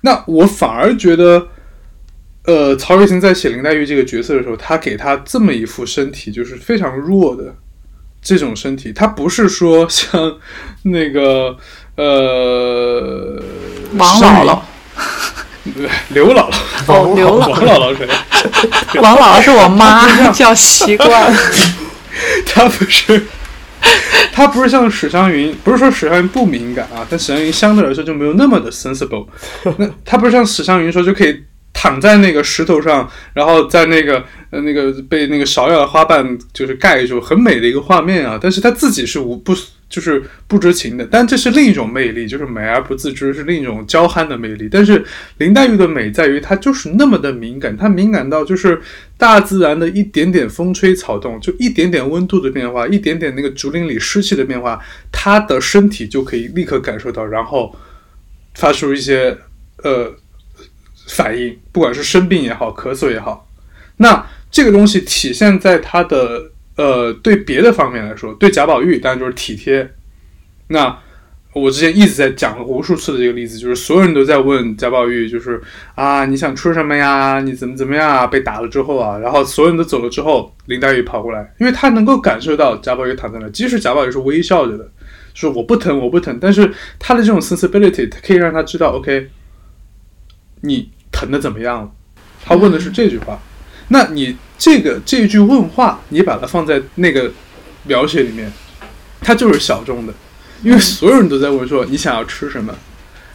[0.03, 1.49] 那我反而觉得，
[2.45, 7.53] 呃，曹雪芹在写林黛玉这个角色的时候，他给她这么一副身体，就是非常弱的
[8.21, 10.37] 这种身体，他不是说像
[10.83, 11.57] 那个。
[11.95, 13.41] 呃，
[13.97, 14.59] 王姥姥，
[16.09, 16.55] 刘姥姥，
[16.87, 18.05] 哦，刘姥姥，王姥姥谁？
[19.01, 21.39] 王姥姥是我妈， 叫习惯了。
[22.45, 23.25] 他不是，
[24.33, 29.25] 他不是像史湘云，不是说史湘云不敏感啊，但史湘云相对来说就没有那么的 sensible。
[29.77, 38.37] 那他不是像史湘云说就可以躺在那个石头上，然后在那个呃那个被那个芍药的花瓣就是盖住，很美的一个画面啊。
[38.41, 39.55] 但是他自己是无不。
[39.87, 44.67] 就是不知情的，但这是另一种魅力，就是美而不自知，是另一种娇憨的魅力。
[44.69, 45.05] 但是
[45.37, 48.81] 林黛玉的美在于她就是那么的敏感，她敏感到就是
[49.15, 57.73] 大自然的一点点风吹草动，就一点点温度的变化，一点点那个竹林里湿气的变化，她的身体就可以立刻感受到，然后
[58.55, 59.37] 发出一些
[59.83, 60.11] 呃
[61.07, 63.47] 反应，不管是生病也好，咳嗽也好。
[63.97, 66.51] 那这个东西体现在她的。
[66.75, 69.89] 呃，对别的方面来说，对贾宝玉当然就是体贴。
[70.67, 70.99] 那
[71.53, 75.61] 我之前一直在讲了无数次的这个例子，就是所有人都在问贾宝玉，就是
[75.95, 77.39] 啊，你想吃什么呀？
[77.39, 78.27] 你怎么怎么样啊？
[78.27, 84.91] 被打了之后啊，然后所有人都走了之后，林黛玉跑过来，因为她能够感受到贾宝玉躺在那，即使贾宝玉是微笑着的，
[85.33, 86.37] 说我不疼，我不疼。
[86.41, 86.69] 但是
[86.99, 89.29] 他的这种 sensibility，可以让他知道，OK，
[90.59, 91.91] 你疼的怎么样了？
[92.43, 93.39] 他问的是这句话。
[93.89, 97.31] 那你这个这句问话，你把它放在那个
[97.83, 98.51] 描写里面，
[99.21, 100.13] 它就是小众的，
[100.63, 102.73] 因为所有人都在问说你想要吃什么，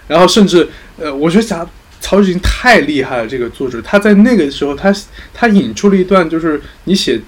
[0.09, 1.65] 然后甚至呃，我觉得贾
[2.01, 4.93] 曹雪芹太厉害了，这个作者他在那个时候他
[5.33, 7.21] 他引出了一段，就是你写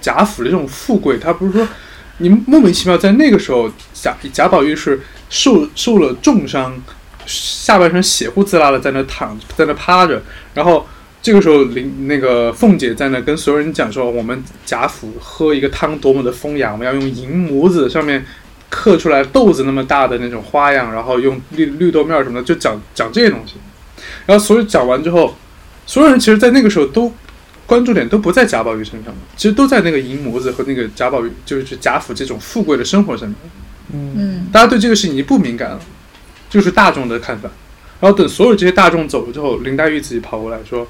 [0.00, 1.66] 贾府的这种富贵，他不是说
[2.18, 5.00] 你莫名其妙在那个时候贾贾宝玉是
[5.30, 6.78] 受受了重伤，
[7.24, 10.22] 下半身血呼滋啦的在那躺在那趴着，
[10.52, 10.86] 然后。
[11.26, 18.24] 这个时候，林那个凤姐在那跟所有人讲说：“我们贾府喝一个汤多么的风雅，我们要用银模子，上面
[18.70, 23.54] 刻出来豆子那么大的那种花样，然后用绿绿豆面什么的，就讲讲这些东西。
[24.24, 25.34] 然后所有讲完之后，
[25.84, 27.12] 所有人其实，在那个时候都
[27.66, 33.36] 关注点都不在贾宝玉身上其实都在那个银模子和那个贾宝玉，就是贾府这种富贵的生活上面。
[33.92, 35.80] 嗯，大家对这个事情已经不敏感了，
[36.48, 37.50] 就是大众的看法。
[37.98, 40.86] 然后等所有这些大众走了之后，林黛玉自己跑过来说。”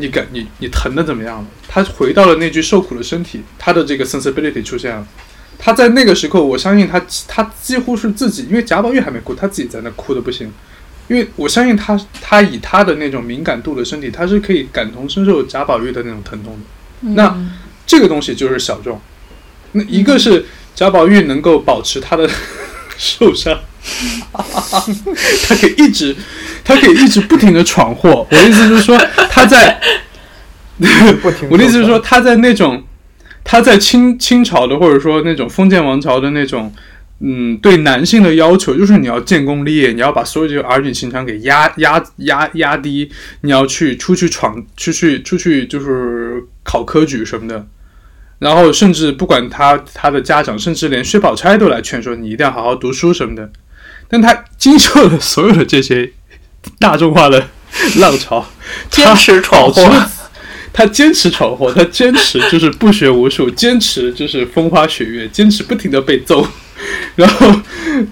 [0.00, 1.46] 你感你你疼的怎么样了？
[1.68, 5.06] 他回到了那具受苦的身体，他的这个 sensibility 出现了。
[5.58, 10.52] 他在那个时刻，我相信他他几乎是自己，因为贾宝玉还没哭，他自己在那哭的不行。
[11.08, 17.12] 因为我相信他，他以他的那种敏感度的身体，他是可以感同身受贾宝玉的那种疼痛的。
[17.14, 17.34] 那
[17.86, 19.00] 这个东西就是小众。
[19.72, 20.44] 那一个是
[20.74, 22.28] 贾宝玉能够保持他的
[22.96, 23.58] 受伤，
[24.32, 26.16] 他可以一直。
[26.64, 28.98] 他可以一直不停的闯祸， 我的意思就是说
[29.30, 29.80] 他在，
[31.48, 32.84] 我的意思是说他在那种
[33.42, 36.70] 他在清清朝的或者说那种封建王朝的那种
[37.20, 43.10] 嗯对男性的要求就是你要建功立业，你要把所有这个儿女情长给压压压压低，
[43.40, 47.66] 你要去出去闯出去出去就是考科举什么的，
[48.40, 53.50] 然后甚至不管他他的家长，甚至连薛宝钗都来劝说你一定要好好读书什么的，
[54.08, 56.12] 但他经受了所有的这些。
[56.78, 57.48] 大众化的
[57.98, 58.44] 浪潮，
[58.90, 60.06] 坚持闯祸，
[60.72, 66.46] 他坚持闯祸，他坚持就是不学无术， 坚持就是风花雪月，坚持不停的被揍，
[67.16, 67.50] 然后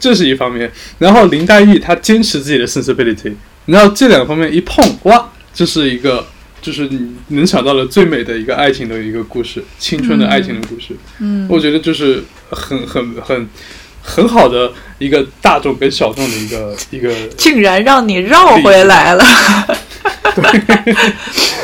[0.00, 3.34] 这是一方面，然后林黛玉她坚持自己的 sensibility，
[3.66, 6.24] 然后这两方面一碰，哇，这是一个
[6.62, 13.46] 就是你能想到的最美的一个爱情的一个故事，青春的爱情的故事，嗯，我觉得就是很很很。
[14.06, 19.24] 很好的一个大众跟小众的一个 一个，竟然让你绕回来了。
[20.36, 20.96] 对，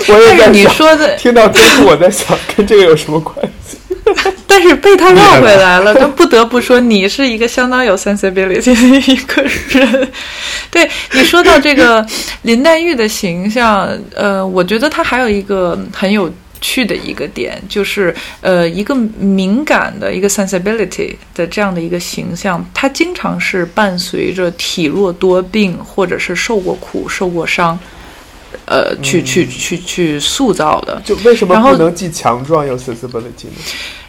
[0.08, 3.78] 我也在你说的听到这个，我在想跟这个有什么关系？
[4.48, 10.08] 但是被他绕回来了，那不得不说你是一个相当有 sensibility 的一个人。
[10.70, 12.04] 对你说到这个
[12.42, 16.30] 林黛玉的形象，呃，我觉得她还有一个很有。
[16.62, 27.78] 去的一个点就是，呃，一个敏感的一个 sensibility 的这样的一个形象，它经常是伴随着体弱多病或者是受过苦、受过伤，
[28.64, 31.02] 呃，去去去去塑造的。
[31.04, 33.60] 就为什么不能既强壮又 sensibility 呢？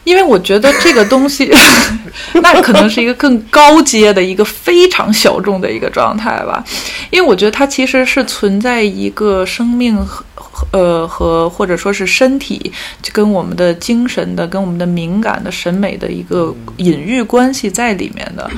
[0.04, 1.50] 因为我觉得这个东西，
[2.36, 6.62] 那可能是一个更高阶的一个非常小众的一个状态吧。
[7.10, 10.26] 因为我觉得它其实是存在一个生命和
[10.72, 18.50] 呃和或者说是身体就跟我们的精神的跟我们的敏感的审美的一个隐喻关系在里面的，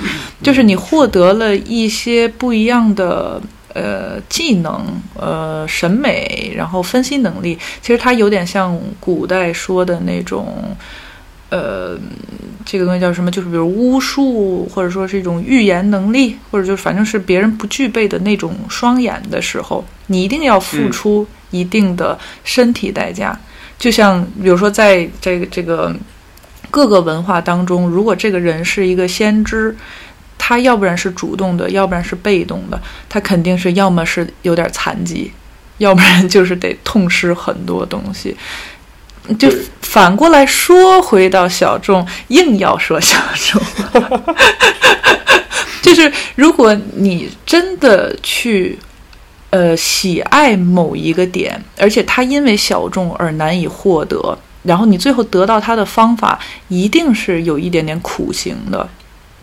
[0.42, 3.42] 就是你获得了一些不一样的
[3.74, 4.86] 呃技能
[5.16, 10.76] 呃审美，然后分析能力，其实它有点像古代说的那种。
[11.56, 11.98] 呃，
[12.66, 13.32] 这个东西叫什么？
[13.32, 23.40] 就是比如巫术，或者说是一种预言能力，或者就是反正是别人不具备的那种双眼的时候，你一定要付出一定的身体代价。
[23.78, 25.96] 就像比如说，在这个这个
[26.70, 29.74] 各个文化当中，如果这个人是一个先知，
[30.38, 35.32] 他要不然是主动的，要不然是被动的，他肯定是要么是有点残疾，
[35.78, 38.36] 要不然就是得痛失很多东西。
[39.40, 39.50] 就
[39.82, 43.62] 反过来说，回到小众，硬要说小众，
[45.82, 48.78] 就是如果你真的去，
[49.50, 58.88] 呃，喜爱某一个点，而且它因为小众而难以获得，然后你最后得到它的方法，一定是有一点点苦行的。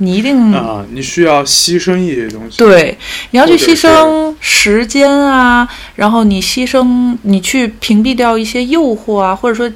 [0.03, 2.59] 你一定啊，你需要牺牲一些东西。
[2.59, 2.99] 对，
[3.31, 9.73] 你要去牺牲时间啊，然后你牺牲，你去屏蔽掉一些诱惑啊，或者说，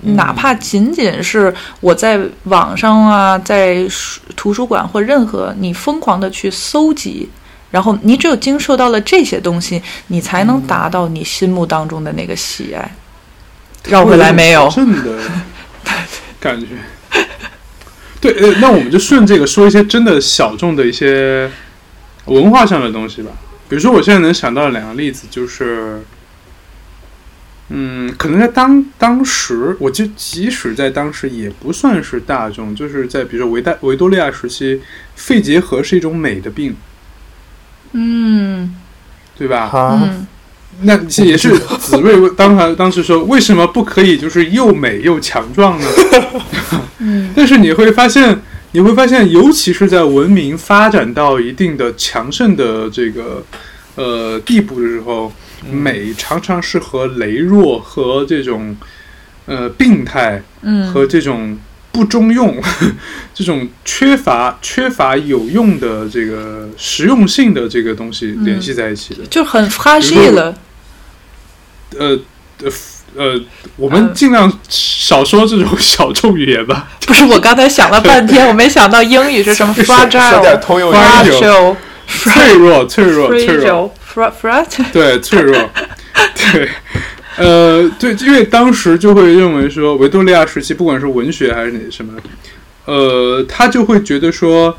[0.00, 3.86] 哪怕仅仅是我在网上啊，在
[4.34, 7.28] 图书馆或任何你疯狂的去搜集，
[7.70, 12.90] 然后你只有经受到了这些东西，你才能达到你心目当中的那个喜爱。
[13.84, 14.70] 绕回来没有？
[14.70, 15.18] 真的
[16.40, 16.66] 感觉。
[18.20, 21.50] 对，呃，那我们就顺这个说一些真的小众的一些
[22.26, 23.30] 文化上的东西吧。
[23.68, 26.00] 比如说，我现在能想到的两个例子就是，
[27.68, 34.80] 嗯，可能在当当时，我就即使在当时也不算是大众，就是在比如说维代维多利亚时期，
[35.16, 36.76] 肺结核是一种美的病，
[37.92, 38.74] 嗯
[39.36, 39.64] 对吧？
[39.64, 40.26] 啊，嗯
[40.82, 45.86] 那这也是子睿当时当时说，为什么不可以就是又美又强壮呢？
[46.98, 53.44] 嗯但是你会发现，你会发现，尤其是在文明发展到一定的强盛的这个
[53.94, 55.32] 呃地步的时候，
[55.70, 58.76] 美常常是和羸弱和这种
[59.46, 61.58] 呃病态嗯和这种
[61.90, 62.60] 不中用、
[63.32, 69.24] 这种缺乏缺乏有用的这个实用性的这个东西联系在一起的。
[69.30, 70.58] 就很 fragile 了。
[71.98, 72.18] 呃
[72.62, 72.70] 呃
[73.16, 73.40] 呃，
[73.76, 76.88] 我们尽量少说这种 小众语言吧。
[77.06, 81.76] 不是，我刚才想了半天，我没想到英语是什么 说说点 fragile、通用语 fragile、
[82.06, 84.66] 脆弱，脆弱，脆弱，fragile、frat。
[84.92, 85.56] 对，脆弱，
[86.52, 86.68] 对，
[87.36, 92.12] 呃，对，因为当时就会认为说，维多利亚时期，不管是文学还是哪什么，
[92.84, 94.76] 呃，他就会觉得说，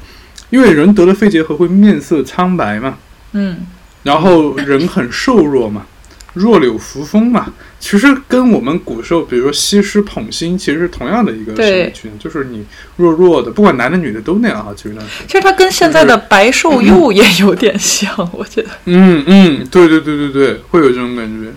[0.49, 2.97] 因为人得了肺结核会面色苍白嘛，
[3.33, 3.65] 嗯
[4.03, 5.85] 然后人很瘦弱嘛，
[6.33, 12.63] 弱柳扶风嘛，其实跟我们古时候，比如说西施捧心，其实是同样的一个对生理群，就是你
[12.97, 15.25] 弱弱的，不管男的女的都那样啊，其实那时候。
[15.27, 18.69] 其实它跟现在的白瘦幼也有点像，我觉得。
[18.85, 21.51] 嗯嗯，对对对对对，会有这种感觉。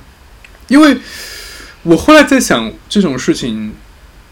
[0.68, 0.96] 因为
[1.82, 3.72] 我后来在想这种事情，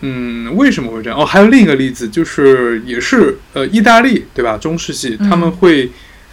[0.01, 1.19] 嗯，为什么会这样？
[1.19, 4.57] 哦，还有另一个例子，就是也是呃，意大利对吧？
[4.57, 5.91] 中世纪嗯他们会、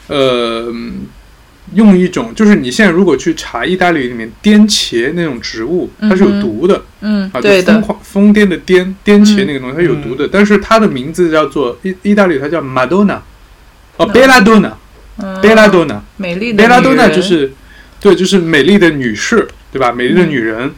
[0.08, 1.08] 呃嗯
[1.74, 6.84] 用一种，就是你现在如果去查意大利里面颠茄那种植物，它是有毒的。
[7.02, 7.62] 嗯啊，，就对。
[7.64, 13.20] 疯狂疯癫的癫颠茄嗯那个东西，它有毒的，但是它的名字叫做意意大利，它叫 Madonna，
[13.98, 17.52] 哦嗯，Belladonna，Belladonna，美丽的 Belladonna 就是，
[18.00, 19.92] 对，就是美丽的女士，对吧？
[19.92, 20.72] 美丽的女人。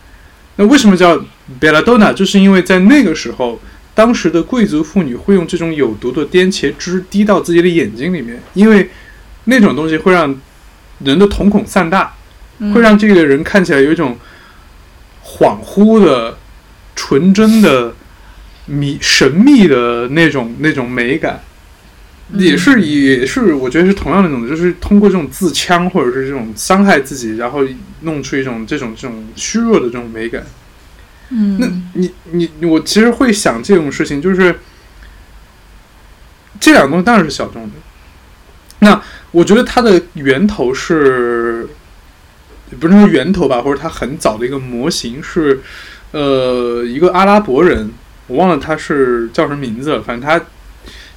[0.56, 1.24] 那为什么叫
[1.60, 2.14] Belladonna？？
[2.14, 3.62] 就是因为在那个时候，
[3.94, 8.90] 当时的贵族妇女会用这种有毒的颠茄汁滴到自己的眼睛里面，因为
[9.44, 10.36] 那种东西会让
[11.00, 12.14] 人的瞳孔散大，
[12.60, 14.18] 嗯会让这个人看起来有一种
[15.24, 16.38] 恍惚的、
[16.96, 17.94] 纯真的、
[18.66, 21.42] 迷神秘的那种那种美感。
[22.34, 27.62] 也是也是，我觉得是同样的那种，就是通过这种自戕或者是这种伤害自己，然后
[28.02, 30.44] 弄出一种这种这种虚弱的这种美感。
[31.30, 34.60] 嗯，那你你我其实会想这种事情，就是
[36.60, 37.70] 这两个东西当然是小众的。
[38.80, 39.02] 那
[39.32, 41.68] 我觉得它的源头是，
[42.80, 45.62] 不是说源头吧，或者它很早的一个模型是，
[46.12, 47.92] 呃，一个阿拉伯人，
[48.28, 50.44] 我忘了他是叫什么名字了，反正他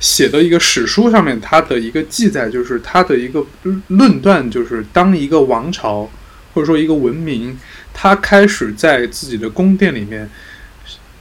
[0.00, 3.46] 写的一个史书上面，他的一个记载就是他的一个
[3.88, 6.10] 论断，就是当一个王朝
[6.52, 7.58] 或者说一个文明，
[7.94, 10.28] 他开始在自己的宫殿里面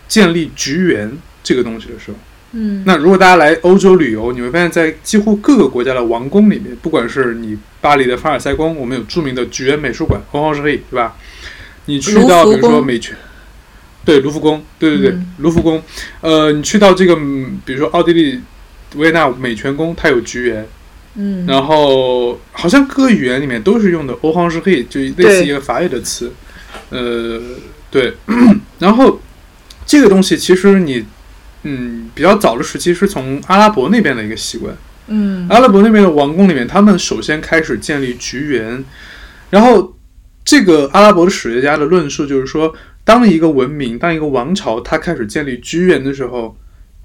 [0.07, 1.11] 建立菊园
[1.43, 2.17] 这个东西的时候，
[2.51, 11.15] 嗯，那如果大家来欧洲旅游，你会发现在几乎各个国家的王宫里面，不管是你巴黎的凡尔赛宫，我们有著名的菊园美术馆 o r a n g e r i 对吧？
[11.85, 13.15] 你去到比如说美泉，
[14.03, 15.25] 对卢浮宫，对对对，嗯。
[15.39, 15.81] 卢浮宫，
[16.21, 18.41] 呃，你去到这个，嗯比如说奥地利
[18.95, 20.67] 维也纳美泉宫，它有菊园，
[21.15, 26.31] 嗯，然后好像各个语言里面都是用的 o r a n g e r i 就类似对一个法语的词，
[26.89, 27.39] 呃，
[27.91, 28.13] 对，
[28.79, 29.19] 然后
[29.85, 31.05] 这个东西其实你，
[31.63, 34.73] 嗯，比较早的时期是从阿拉伯那边的一个习惯，
[35.07, 38.83] 嗯阿拉伯那边的王宫里面，他们首先开始建立菊园，
[39.49, 39.97] 然后
[40.45, 46.57] 这个阿拉伯的史学家的论述就是说，当一个文明、当一个王朝它开始建立菊园的时候，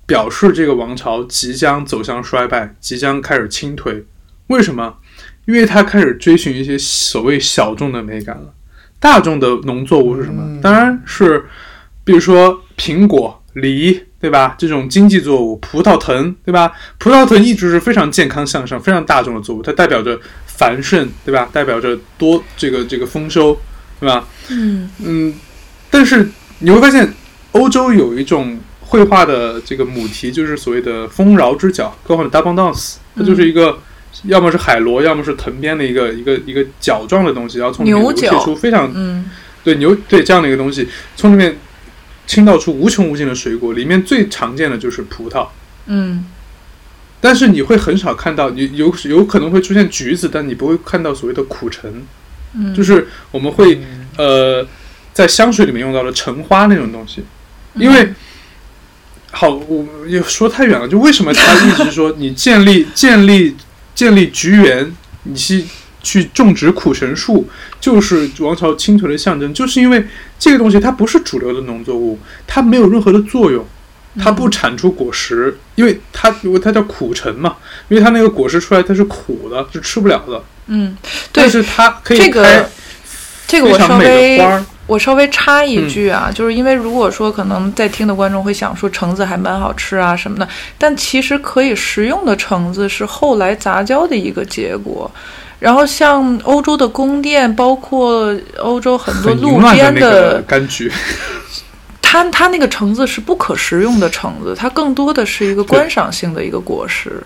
[0.07, 4.05] 表示这个王朝即将走向衰败，即将开始倾颓。
[4.48, 4.96] 为什么？
[5.46, 8.55] 因为它开始追寻一些所谓小众的美感了。
[9.00, 10.42] 大众的农作物是什么？
[10.42, 11.44] 嗯当然是，
[12.05, 14.55] 比如说苹果、梨，对吧？
[14.59, 16.70] 这种经济作物，葡萄藤，对吧？
[16.98, 21.48] 葡萄藤一直是非常健康向上、非常大众的作物，它代表着繁盛，对吧？
[21.52, 23.59] 代表着多这个这个丰收，
[23.98, 24.28] 对吧？
[24.50, 25.34] 嗯嗯，
[25.90, 26.28] 但是
[26.61, 27.12] 你会发现，
[27.52, 33.78] 欧洲有一种绘画的这个母题，就是所谓的丰饶之角 g o d abundance，它就是一个。
[34.26, 39.28] 要么是海螺，要么是藤编的一个一个一个角状的东西，然后从里面流牛角泻出非常嗯
[39.64, 41.59] 对牛对这样的一个东西，从里面
[42.26, 45.48] 倾倒出无穷无尽的水果，里面最常见的就是葡萄，
[45.86, 46.26] 嗯。
[47.20, 51.90] 但是你会很少看到，你有有可能会出现橘子，但你不会看到所谓的苦橙，
[52.54, 53.80] 嗯，就是我们会
[54.18, 54.66] 呃
[55.14, 57.24] 在香水里面用到的橙花那种东西，
[57.76, 58.12] 因为
[59.30, 60.86] 好，我也说太远了。
[60.86, 63.56] 就为什么他一直说你建立建立
[63.94, 65.64] 建立橘园，你去
[66.05, 67.44] 去种植苦橙树，
[67.80, 70.07] 就是王朝倾颓的象征，就是因为
[70.38, 73.66] 这个东西它不是主流的农作物，它没有任何的作用，
[74.20, 77.57] 它不产出果实，因为它因为它叫苦橙嘛，
[77.88, 80.40] 因为它那个果实出来它是苦的，是吃不了的。
[80.66, 80.96] 嗯，
[81.32, 82.70] 对但是它可以这个
[83.48, 84.40] 这个我稍微。
[84.86, 90.46] 我稍微插一句嗯啊，就是因为如果说可能在听的观众会想说橙子还蛮好吃啊什么的，
[90.76, 95.11] 但其实可以食用的橙子是后来杂交的一个结果。
[95.64, 100.92] 然后像欧洲的宫殿，包括欧洲很多路边那个柑橘，
[102.02, 107.18] 它它那个橙子是不可食用的橙子，它更多的是一个观赏性的一个果实。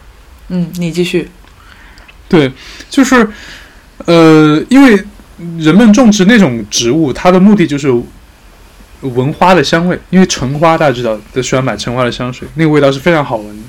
[0.50, 1.28] 嗯，你继续。
[2.28, 2.52] 对，
[2.88, 3.28] 就是
[4.06, 5.04] 呃，因为
[5.58, 7.92] 人们种植那种植物，它的目的就是
[9.00, 9.98] 闻花的香味。
[10.10, 13.62] 因为橙花大家知道，都喜欢买橙花的香水，那个味道是非常好闻的。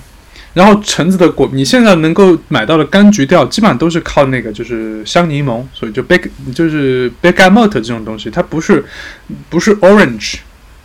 [0.53, 8.83] 然后橙子的果，你现在能够买到的柑橘调，基本上都是靠那个就是香柠檬，所以就 beg 就是 bergamot 这种东西，它不是
[9.49, 10.37] 不是 orange，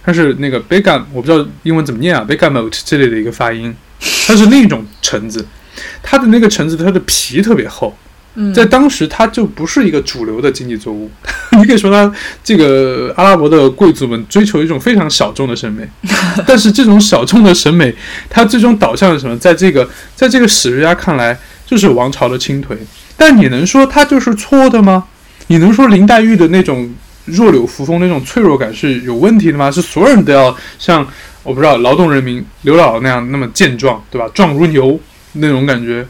[0.05, 3.75] 它是那个 bergam，我不知道英文怎么念啊，bergamot 这类的一个发音，
[4.27, 5.47] 它是另一种橙子，
[6.03, 7.97] 它的那个橙子它的皮特别厚，
[8.37, 11.11] 嗯，在当时它就不是一个主流的经济作物，
[11.57, 12.12] 你可以说它
[12.43, 15.89] 这个阿拉伯的贵族们追求一种非常小众的审美，
[16.47, 17.95] 但是这种小众的审美，
[18.28, 19.39] 它最终导向了什么？
[19.39, 22.76] 在这个在这个史学家看来，就是王朝的倾颓。
[23.16, 25.05] 但你能说它就是错的吗？
[25.47, 26.93] 你能说林黛玉的那种
[27.26, 29.70] 弱柳扶风那种脆弱感是有问题的吗？
[29.70, 31.07] 是所有人都要像
[31.45, 34.28] 我不知道劳动人民刘姥姥那样那么健壮，对吧？
[34.35, 34.99] 壮如牛
[35.35, 36.05] 那种感觉，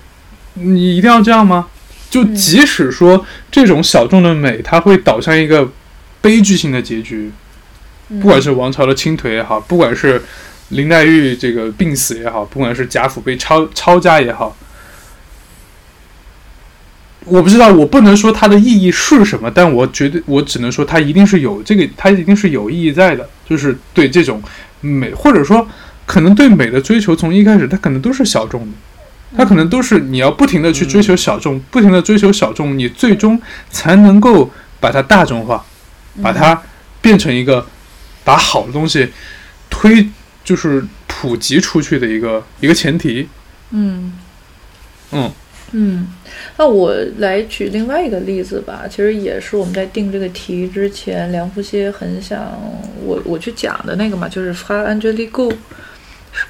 [0.54, 1.66] 你一定要这样吗？
[2.14, 5.68] 就即使说这种小众的美，它会导向一个
[6.20, 7.28] 悲剧性的结局，
[8.06, 10.22] 不管是王朝的倾颓也好，不管是
[10.68, 14.56] 林黛玉这个病死也好，不管是贾府被抄抄家也好，
[17.24, 24.40] 我不知道，我不能说它的意义是什么，但我觉得我只能说它一定是有这个，它一定是有意义在的，就是对这种
[24.80, 25.66] 美，或者说
[26.06, 28.72] 可能对美的追求，从一开始它可能都是小众的。
[29.36, 35.64] 它可能都是你要不停的去追求小众，不停的追求小众，你最终才能够把它大众化，
[36.22, 36.62] 把它
[37.00, 37.66] 变成一个
[38.22, 39.10] 把好的东西
[39.68, 40.08] 推
[40.44, 43.28] 就是普及出去的一个一个前提。
[43.70, 44.12] 嗯
[45.10, 45.32] 嗯
[45.72, 46.06] 嗯，
[46.56, 48.82] 那我来举另外一个例子吧。
[48.88, 52.40] 其实也是我们在定这个题之前，梁福歇很想
[53.04, 55.52] 我我去讲的那个嘛，就是 Fra Angelico。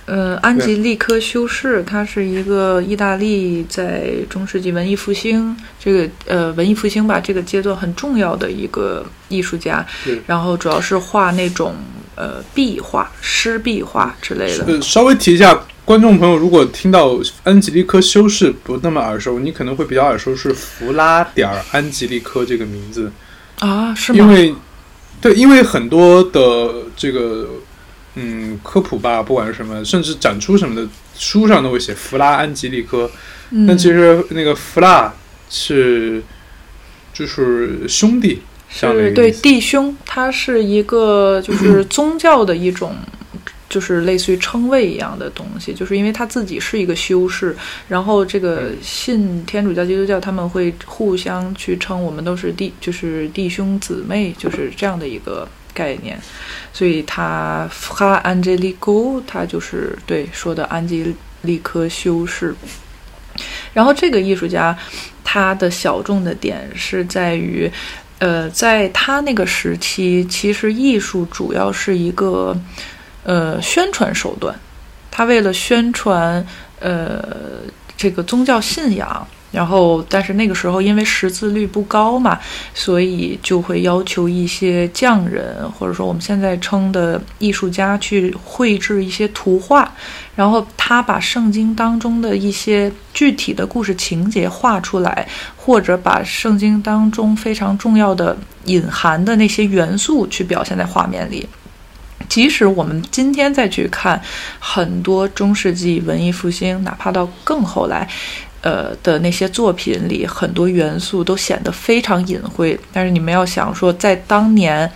[0.06, 9.84] 呃，安吉利科修士，他是一个意大利在中世纪文艺复兴这个呃文艺复兴吧这个阶段很重要的一个艺术家，
[10.26, 11.74] 然后主要是画那种
[12.14, 14.64] 呃壁画、湿壁画之类的。
[14.66, 23.10] 呃，稍微提一下，观众朋友如果听到安吉利科修士不那么耳熟，你可能会比较耳熟是弗拉点儿安吉利科这个名字。
[23.60, 24.18] 啊，是吗？
[24.18, 24.54] 因为
[25.20, 27.48] 对，因为很多的这个
[28.16, 30.86] 嗯科普吧，不管是什么，甚至展出什么的，
[31.16, 33.10] 书上都会写弗拉安吉利科。
[33.50, 35.12] 嗯但其实那个弗拉
[35.50, 36.22] 是
[37.12, 39.30] 就是兄弟是对。
[39.30, 42.96] 弟兄，它是一个就是宗教的一种，
[43.68, 47.54] 就是类似于称谓一样的东西，就是因为他自己是一个修士，
[47.88, 56.18] 然后这个信天主教、基督教他们会互相去称我们都是弟，就是弟兄姊妹，就是这样的一个概念，
[56.72, 62.54] 所以他哈安吉利沟，他就是对说的安吉利科修士。
[63.72, 64.78] 然后这个艺术家，
[65.24, 67.68] 他的小众的点是在于，
[68.20, 72.56] 呃，在他那个时期，其实艺术主要是一个
[73.24, 74.54] 呃宣传手段。
[75.10, 76.46] 他为了宣传
[76.78, 77.60] 呃
[77.96, 82.38] 这个宗教信仰，然后但是那个时候因为识字率不高嘛，
[82.74, 89.92] 所以就会要求一些匠人，或者说我们现在称的艺术家去绘制一些图画。
[90.34, 101.48] 然后他把圣经当中的一些具体的故事情节画出来，或者把圣经当中非常重要的隐含的那些元素去表现在画面里。
[102.26, 104.20] 即使我们今天再去看
[104.58, 108.08] 很多中世纪文艺复兴，哪怕到更后来，
[108.64, 112.78] 呃的那些作品里，很多元素都显得非常隐晦。
[112.92, 114.90] 但是你们要想说，在当年，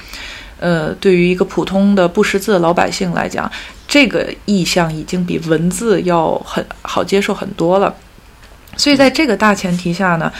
[0.58, 3.50] 呃，对于一个普通的不识字的老百姓来讲，
[3.86, 7.94] 这个意象已经比文字要很好接受很多了。
[8.76, 10.32] 所以在这个大前提下呢，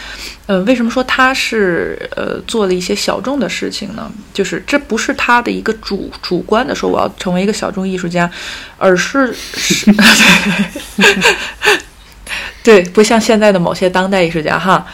[0.46, 4.08] 呃，为什么说他是呃做了一些小众的事情呢？
[4.32, 8.30] 就是这不是他的一个主主观的说我要成为一个小众艺术家，
[8.76, 9.92] 而是是，
[12.62, 14.86] 对，不像现在的某些当代艺术家哈，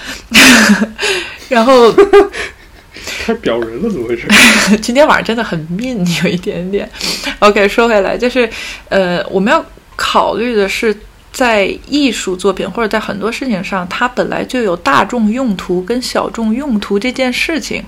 [1.48, 1.92] 然后
[3.24, 4.26] 太表人了，怎么回事？
[4.80, 6.88] 今天晚上真的很 mean，有一点点。
[7.40, 8.48] OK，说回来，就是
[8.88, 9.64] 呃，我们要
[9.96, 10.96] 考虑的是。
[11.34, 17.82] 在艺术作品或者在很多事情上，它本来就有大众用途跟小众用途这件事情，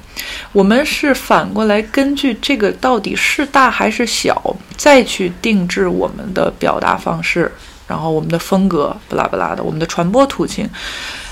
[0.50, 7.52] 我们是反过来根据这个到底是大还是小，再去定制我们的表达方式，
[7.86, 10.68] 然后我们的风格，不拉不拉的，我们的传播途径。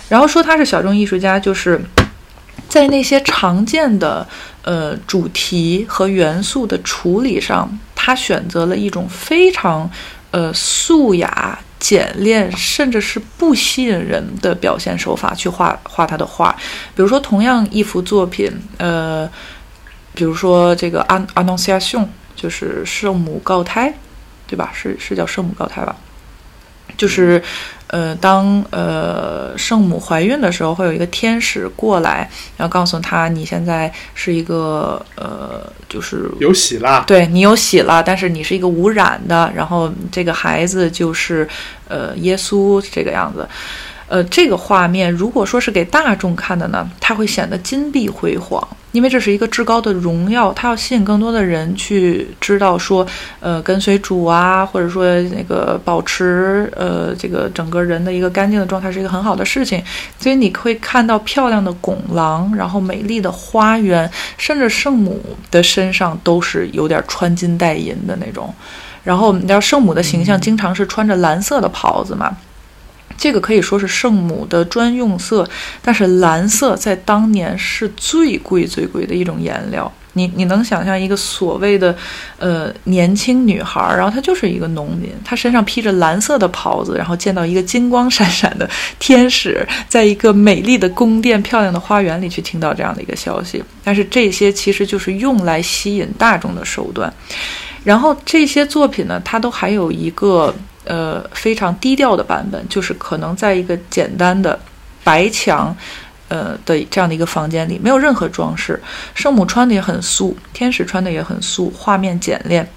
[0.08, 1.80] 然后说他是小众艺术家，就是
[2.68, 4.26] 在那些常见的
[4.62, 9.90] 呃主题和元素的处理上，他选择了一种非常
[10.30, 11.58] 呃素雅。
[11.80, 16.50] 简练，甚至是不吸引人的表现手法去画画他的画，
[16.94, 19.28] 比如说同样一幅作品，呃，
[20.14, 22.02] 比如说这个《安安诺西亚颂》，
[22.34, 23.92] 就是圣母告胎，
[24.46, 24.72] 对吧？
[24.72, 25.94] 是是叫圣母告胎吧？
[26.96, 27.42] 就是。
[27.88, 41.46] 呃，当呃圣母怀孕的时候，会有一个天使过来，然后告诉她，你现在是一个呃，就是有喜啦，对你有喜了，但是你是一个无染的，然后这个孩子就是
[41.86, 43.46] 呃耶稣这个样子。
[44.06, 48.62] 呃，这个画面如果说是给大众看的呢，它会显得金碧辉煌，
[48.92, 53.06] 因为这是一个至高的荣耀，它要吸引更多的人去知道说，
[53.40, 59.82] 呃，跟随主啊，或者说那个保持呃这个整个人的一个干净的状态是一个很好的事情。
[60.18, 65.20] 所以你会看到漂亮的拱廊，然后美丽的花园，甚至圣母
[65.50, 68.54] 的身上都是有点穿金戴银的那种。
[69.02, 72.34] 然后你知道圣母的形象经常是穿着蓝色的袍子嘛？
[73.24, 75.48] 这个可以说是圣母的专用色，
[75.80, 79.90] 但是蓝色在当年是最贵最贵的一种颜料。
[80.12, 81.96] 你你能想象一个所谓的
[82.38, 88.68] 呃年轻女孩，然后她就是一个农民，她身上披着蓝色的袍子，然后见到一个金光闪闪的
[88.98, 93.64] 天使，在一个美丽的宫殿、漂亮的花园里去听到这样的一个消息。
[93.82, 97.10] 但是这些其实就是用来吸引大众的手段。
[97.82, 100.54] 然后这些作品呢，它都还有一个。
[100.84, 104.58] 呃，非常低调的版本，就是可能在一个简单的
[105.02, 105.74] 白墙，
[106.28, 108.80] 呃的这样的一个房间里，没有任何装饰。
[109.14, 112.68] 圣母穿的也很素，天使穿的也很素，画面简练。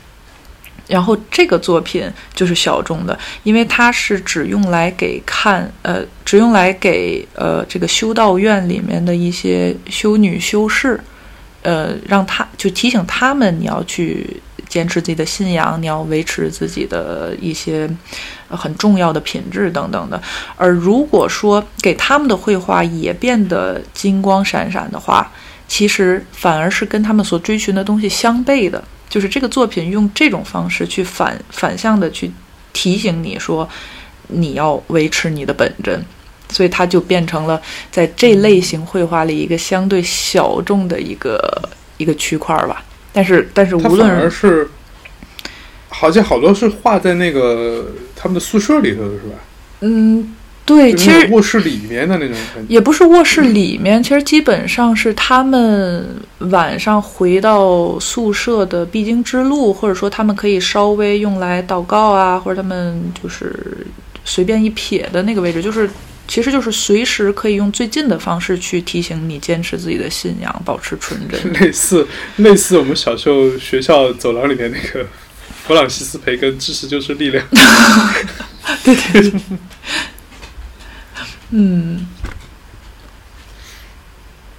[0.88, 10.98] 然后这个作品就是小众的，因为它是只用来给看，呃，只用来给呃这个修道院里面的一些修女修士，
[11.62, 14.42] 呃，让他就提醒他们你要去。
[14.70, 17.90] 坚持自己的信仰，你要维持自己的一些
[18.50, 20.22] 很重要的品质等等的。
[20.58, 25.32] 而如果说给他们的绘画也变得金光闪闪的话，
[25.70, 28.84] 其实反而是跟他们所追寻的东西相悖的。
[29.08, 32.30] 就是这个作品用这种方式去反反向的去
[32.74, 33.68] 提醒你说，
[34.28, 36.06] 你要维持你的本真，
[36.50, 37.62] 所以它就变成了
[37.92, 41.40] 在这类型绘画里一个相对小众的一个
[41.98, 42.84] 一个区块吧。
[43.14, 44.70] 但是，但是无论而是，
[45.90, 49.36] 好像好多是画在那个他们的宿舍里头的是吧？
[49.82, 52.38] 嗯，对，其实卧室里面的那种，
[52.68, 56.06] 也不是卧室里面，其实基本上是他们
[56.40, 63.88] 晚上回到宿舍的必经之路，或者说他们可以稍微用来祷告啊，或者他们就是
[64.24, 65.90] 随便一撇的那个位置，就是。
[66.28, 71.54] 其实就是随时可以用最近的方式去提醒你坚持自己的信仰，保持纯真。
[71.62, 72.06] 类似
[72.38, 75.08] 类似我们小时候学校走廊里面那个
[75.66, 77.46] 弗朗西斯培根，知识就是力量。
[78.84, 79.42] 对对对。
[81.52, 82.08] 嗯。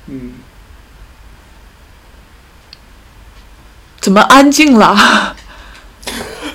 [0.07, 0.33] 嗯。
[4.01, 5.37] 怎么安静了？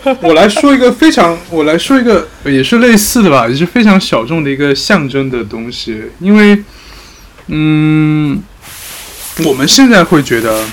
[0.22, 6.04] 我来说一个非常，我来说一个也是类似的吧，也是非常小众的一个象征的东西。
[6.20, 6.62] 因为，
[7.48, 8.44] 嗯，
[9.46, 10.66] 我们现在会觉得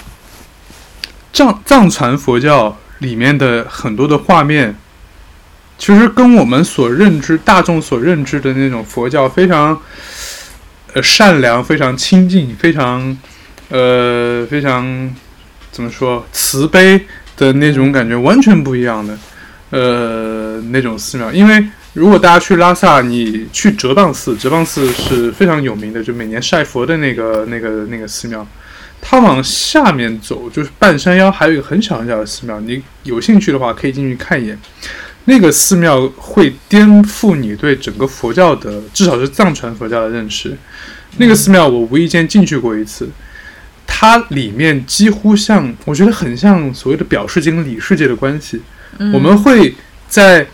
[1.32, 4.74] 藏藏传佛教里面的很多的画面，
[5.78, 9.80] 其实跟我们所认知、大众所认知的那种佛教非常
[10.94, 13.16] 呃善良、非常亲近、非常
[13.68, 15.14] 呃非常
[15.70, 17.06] 怎么说慈悲。
[17.40, 19.18] 的那种感觉完全不一样的，
[19.70, 21.32] 呃，那种寺庙。
[21.32, 21.64] 因为
[21.94, 28.46] 如果大家去拉萨，你去哲蚌寺，哲蚌寺是非常有名的，就每年晒佛的那个、那个、那个寺庙。
[29.00, 32.60] 它往下面走，就是半山腰，还有一个很小很小的寺庙。
[32.60, 34.58] 你有兴趣的话，可以进去看一眼。
[35.24, 40.54] 那个寺庙会颠覆你对整个佛教的，至少是藏传佛教的认识。
[41.16, 43.08] 那个寺庙我无意间进去过一次，
[43.92, 48.62] 它里面几乎像，我觉得很像所谓的表世界跟里世界的关系。
[49.12, 49.74] 我们会
[50.08, 50.46] 在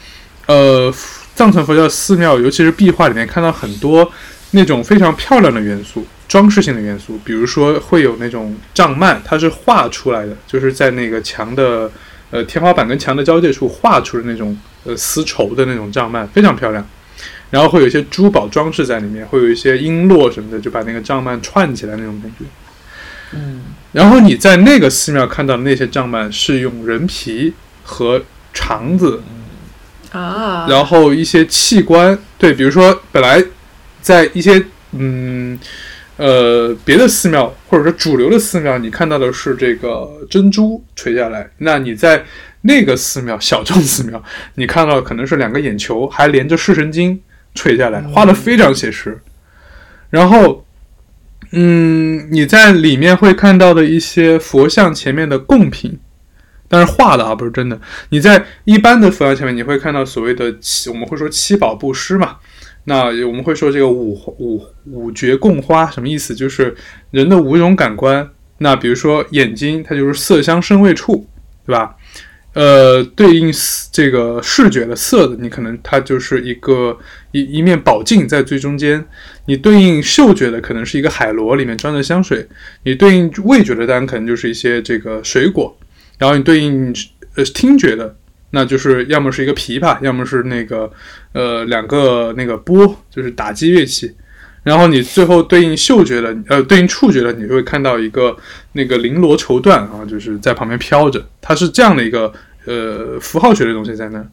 [0.46, 0.92] 呃
[1.34, 4.10] 藏传佛教寺庙，尤其是壁画里面看到很多
[4.52, 6.04] 那种非常漂亮的元素。
[6.26, 11.88] 装饰性的元素，比如说会有那种帐幔，它是画出来的，就是在那个墙的
[12.32, 16.84] 呃天花板跟墙的交界处画出的那种呃丝绸的那种帐幔，非常漂亮。
[17.48, 22.44] 然后会有一些珠宝装饰在里面，会有一些璎珞什么的，就把那个帐幔串起来那种感觉。
[23.32, 23.62] 嗯，
[23.92, 28.22] 然后你在那个寺庙看到的那些帐幔是用人皮和
[28.52, 29.22] 肠子
[30.12, 33.42] 啊，然后一些器官，对，比如说本来
[34.00, 35.58] 在一些嗯。
[36.18, 41.46] 呃，别的寺庙或者说主流的寺庙，你看到的是这个珍珠垂下来。
[41.58, 42.24] 那你在
[42.62, 44.24] 那个寺庙小众寺庙，
[44.54, 47.20] 你看到可能是两个眼球，还连着视神经
[47.54, 49.20] 垂下来，画的非常写实。
[50.08, 50.65] 然后，
[51.52, 55.98] 嗯，你在里面会看到的一些佛像前面的贡品，
[56.68, 57.80] 但是画的啊，不是真的。
[58.10, 62.36] 你在一般的佛像前面，你会看到所谓的七，我们会说七宝布施嘛。
[62.84, 66.34] 那我们会说这个五五五觉供花什么意思？
[66.34, 66.74] 就是
[67.10, 68.28] 人的五种感官。
[68.58, 71.26] 那比如说眼睛，它就是色香声味触，
[71.66, 71.96] 对吧？
[72.56, 73.52] 呃，对应
[73.92, 76.98] 这个视觉的色的，你可能它就是一个
[77.32, 79.04] 一一面宝镜在最中间。
[79.44, 82.48] 你对应嗅觉的，可能是一个海螺里面装着香水。
[82.84, 85.76] 你对应味觉的，当然可能就是一些这个水果。
[86.16, 86.94] 然后你对应
[87.34, 88.16] 呃听觉的。
[88.50, 90.90] 那就是要么是一个琵琶，要么是那个，
[91.32, 94.10] 呃，两个那个钵，就是打击乐器。
[94.62, 98.34] 然后你最后对应嗅觉的，呃，对应触觉的，你会看到一个
[98.72, 101.22] 那个绫罗绸缎啊，就是在旁边飘着。
[101.42, 102.32] 它是这样的一个
[102.66, 104.28] 呃符号学的东西在那儿。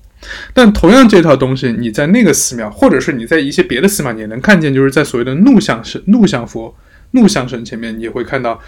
[0.53, 6.75] 但同样这套东西，你在那个寺庙，或者是你在一些别的寺庙，你也能看见，就是在所谓的怒相神、怒相佛、
[7.11, 8.59] 怒相神前面，你会看到，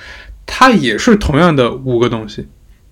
[0.45, 2.47] 它也是同样的五个东西。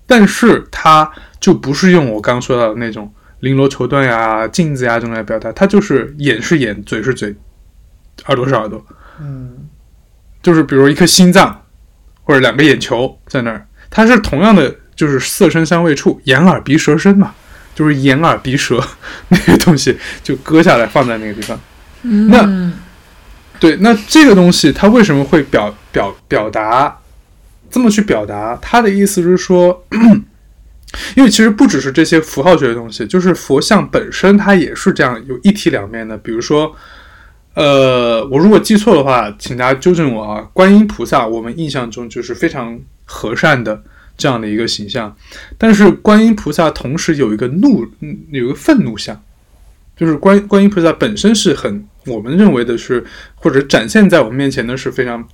[0.06, 1.10] 但是它
[1.40, 3.10] 就不是用我刚刚说到的那种
[3.40, 7.34] 绫罗绸缎呀、镜子呀这种来表达，它就是眼是眼，嘴是嘴，
[8.26, 8.84] 耳朵是耳朵，
[9.20, 9.68] 嗯，
[10.42, 11.64] 就是比如一颗心脏
[12.22, 17.34] 或者两个眼球在那儿，它是同样的，就是色身香味触，眼耳鼻舌身嘛，
[17.74, 18.82] 就是眼耳鼻舌
[19.28, 21.58] 那个东西就割下来放在那个地方。
[22.02, 22.72] 那
[23.58, 26.98] 对，那这个东西它为什么会表表表达？
[27.70, 29.84] 这么去表达它的意思是说，
[31.16, 36.16] 因为其实不只是这些符号学的东西，就是佛像本身它也是这样有一体两面的。
[36.18, 36.76] 比如说，
[37.54, 40.46] 呃，我如果记错的话，请大家纠正我啊。
[40.52, 43.82] 观音菩萨我们印象中就是非常和善的
[44.16, 45.16] 这样的一个形象，
[45.56, 47.86] 但是观音菩萨同时有一个怒，
[48.30, 49.22] 有一个愤怒相，
[49.96, 53.04] 就是观观音菩萨本身是很我们认为的是
[53.34, 55.26] 或者展现在我们面前的是非常。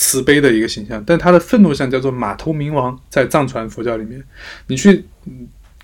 [0.00, 4.22] 慈悲的一个形象，但他的愤怒像叫做马头明王，在藏传佛教里面，
[4.68, 5.04] 你去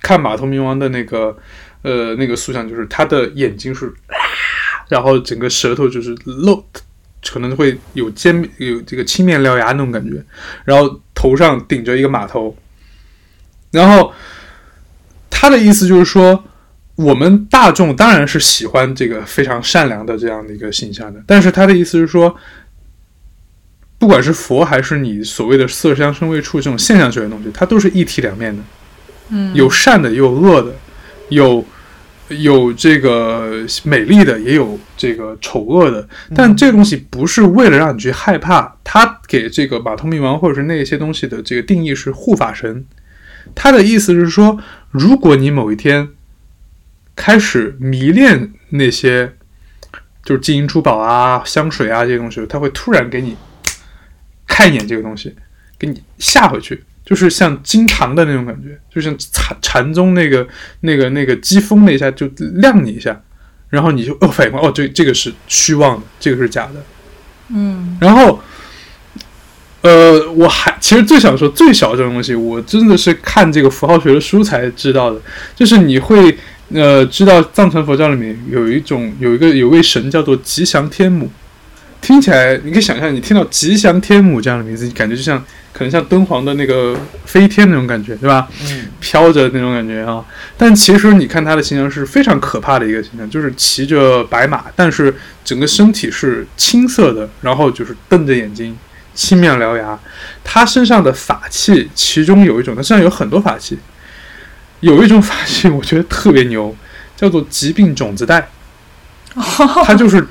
[0.01, 1.37] 看马头明王的那个
[1.83, 3.93] 呃那个塑像，就是他的眼睛是，
[4.89, 6.65] 然后整个舌头就是露，
[7.33, 10.23] 可能会有尖有这个青面獠牙那种感觉，
[10.65, 12.57] 然后头上顶着一个马头，
[13.71, 14.13] 然后
[15.31, 16.45] 他的意思就是说，
[16.97, 22.37] 我们大众当然是喜欢这个非常善良的这样的一个形象的，但是他的意思是说。
[23.97, 28.63] 不管是佛还是你所谓的色香声味触这种现象学的东西，它都是一体两面的，
[29.31, 30.75] 嗯，有善的，也有恶的，
[31.31, 31.65] 有
[32.29, 36.09] 有这个美丽的，也有这个丑恶的。
[36.35, 42.85] 但这个东西不是为了让你去害怕，他给这个马头明王或者是那些东西的这个定义是护法神，
[43.55, 44.59] 他的意思是说，
[44.91, 46.09] 如果你某一天
[47.15, 49.35] 开始迷恋那些
[50.23, 53.37] 就是金银珠宝啊、香水啊这些东西，他会突然给你。
[54.47, 55.35] 看一眼这个东西，
[55.79, 60.47] 给你吓回去，就是像金堂的那种感觉，就像禅禅宗那个
[60.81, 63.21] 那个那个机风那一下就亮你一下，
[63.69, 66.83] 然后你就哦反应过来，哦这这个是虚妄的，这个是假的，
[67.51, 68.41] 嗯，然后，
[69.83, 75.21] 呃，我还其实最想说最小这种东西，我真的是看这个符号学的书才知道的，
[75.55, 76.37] 就是你会
[76.71, 81.31] 呃知道藏传佛教里面有一种有一个有位神叫做吉祥天母。
[82.05, 86.95] 听起来，你可以想象，你听到吉祥天母这样的名字，你感觉就像可能像敦煌的那个
[87.25, 88.47] 飞天那种感觉，对吧？
[88.63, 90.23] 嗯，飘着那种感觉啊。
[90.59, 98.77] 但其实你看他的形象是非常可怕的一个形象，就是骑着白马，但是整个身体是青色的，然后就是瞪着眼睛，
[99.15, 99.99] 青面獠牙。
[100.45, 103.79] 他身上的法器，其中有一种，他身上有很多法器，
[104.81, 106.77] 有一种法器我觉得特别牛，
[107.17, 108.47] 叫叫做疾病种子带，
[109.85, 110.27] 它就是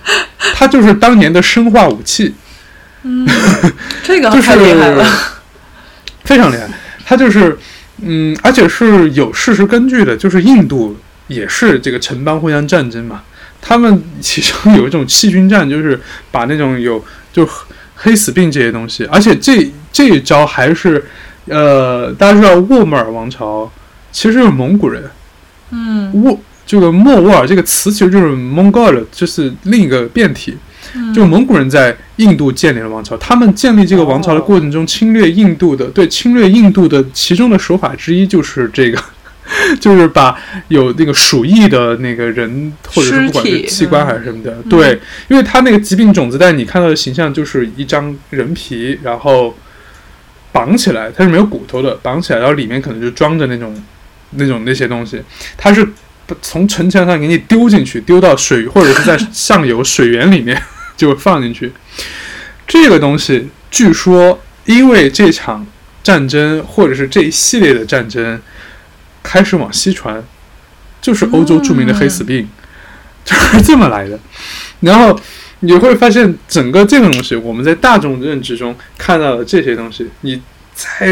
[0.56, 2.34] 它就是当年的生化武器，
[3.04, 3.28] 嗯，
[4.04, 5.06] 这个就是太厉害了。
[6.24, 6.70] 非常厉害。
[7.06, 7.58] 它就是
[8.02, 10.98] 嗯，而且是有事实根据的，就是印度
[11.28, 13.22] 也是这个城邦互相战争嘛，
[13.62, 16.02] 他们其中有一种细菌战，就是
[16.32, 17.04] 把那种有
[17.34, 17.48] 就
[17.96, 21.06] 黑死病这些东西，而且这这一招还是
[21.48, 23.70] 呃，大家知道沃莫尔王朝
[24.14, 25.12] 其实是蒙古人。
[25.72, 30.58] 嗯沃这个莫卧儿这个词其实就是 Mongol，就是另一个变体。
[31.12, 39.04] 就蒙古人在印度建立了王朝，他们建立这个王朝的过程中，侵略印度的，对侵略印度的其中的手法之一就是这个，
[39.82, 40.38] 就是把
[40.68, 45.00] 有那个鼠疫的那个人，或者是不管是器官还是什么的，对，
[45.30, 49.56] 因为他那个疾病种子带，你看到的形象就是一张人皮，然后
[50.52, 53.74] 绑起来，它是没有骨头的，绑起来，然后里面可能就装着那种
[54.32, 55.20] 那种那些东西，
[55.58, 55.88] 它是
[56.42, 60.62] 从城墙上给你丢进去，丢到水或者是在上游水源里面
[60.96, 61.72] 就放进去。
[62.66, 65.66] 这个东西据说因为这场
[66.02, 68.42] 战争或者是这一系列的战争
[69.22, 70.24] 开始往西传，
[71.02, 72.48] 就是欧洲著名的黑死病，
[73.24, 74.20] 就是这么来的。
[74.82, 75.18] 然后
[75.62, 80.42] 你会发现，整个这个东西，我们在大众认知中看到的这些东西，你
[80.76, 81.08] 再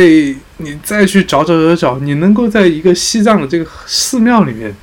[0.58, 4.74] 你再去找找找找，你能够在一个西藏的这个寺庙里面，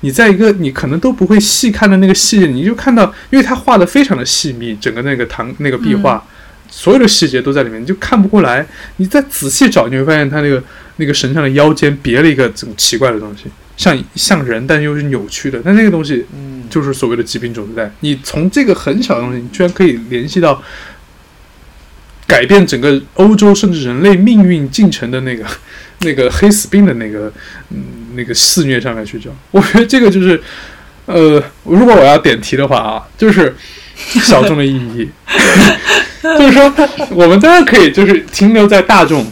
[0.00, 6.24] 你在一个你可能都不会细看的那个细节，你就看到，因为它画的非常的细密，整个那个唐那个壁画，
[6.70, 8.64] 所有的细节都在里面，你就看不过来。
[8.96, 10.62] 你再仔细找，你会发现它那个
[10.96, 13.44] 那个神像的腰间别了一个这种奇怪的东西，
[13.76, 15.60] 像像人，但又是扭曲的。
[15.64, 17.92] 但那个东西嗯，就是所谓的疾病种子带。
[18.00, 20.62] 你从这个很小的东西，你居然可以联系到
[22.30, 25.44] 改变整个欧洲甚至人类命运进程的那个
[26.02, 27.32] 那个黑死病的那个
[27.70, 27.82] 嗯
[28.14, 29.32] 那个肆虐上面去讲。
[29.50, 30.40] 我觉得这个就是
[31.06, 33.52] 呃，如果我要点题的话啊，就是
[33.96, 35.08] 小众的意义，
[36.22, 36.72] 就是说
[37.10, 39.26] 我们当然可以就是停留在大众。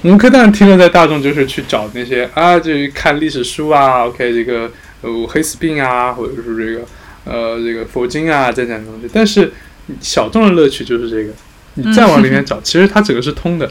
[0.00, 4.70] 我们可以当然停留在大众，就是去找那些啊，就是看历史书啊，OK，这个
[5.02, 6.86] 呃黑死病啊，或者是这个
[7.24, 9.10] 呃这个佛经啊这样东西。
[9.12, 9.52] 但是
[10.00, 11.32] 小众的乐趣就是这个，
[11.78, 13.70] 你再往里面找，其实它整个是通的。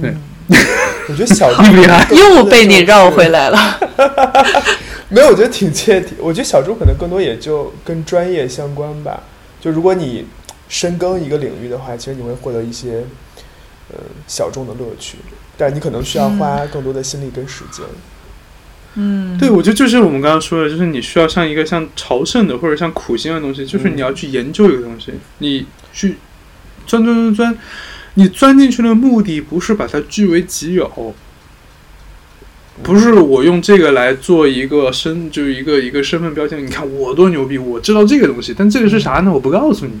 [0.00, 0.14] 对
[1.08, 3.78] 我觉得小猪厉害又被你绕回来了。
[5.08, 6.14] 没有，我觉得挺切题。
[6.18, 9.22] 我觉得小猪可能更多也就跟专业相关吧。
[9.60, 10.26] 就如果你
[10.68, 13.04] 深耕一个领域的话，其实你会获得一些
[13.88, 15.18] 呃小众的乐趣，
[15.56, 17.84] 但你可能需要花更多的心力跟时间。
[18.94, 26.16] 嗯，对，我觉得就是我们刚刚说的，就是你需要像一个像朝圣的或者像苦行的东西，就是你要去研究一个东西，你去
[26.86, 27.58] 钻钻钻钻，
[28.14, 31.14] 你钻进去的目的不是把它据为己有，
[32.82, 36.64] 不是我用这个来做一个身，就一个一个身份标签。
[36.64, 39.30] 你看我多牛逼，我知道这个东西，但这个是啥呢？
[39.32, 39.86] 我不告诉。
[39.86, 39.92] 你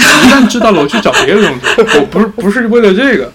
[0.00, 1.60] 一旦知道了，我去找别的东西。
[1.98, 3.32] 我不是不是为了这个，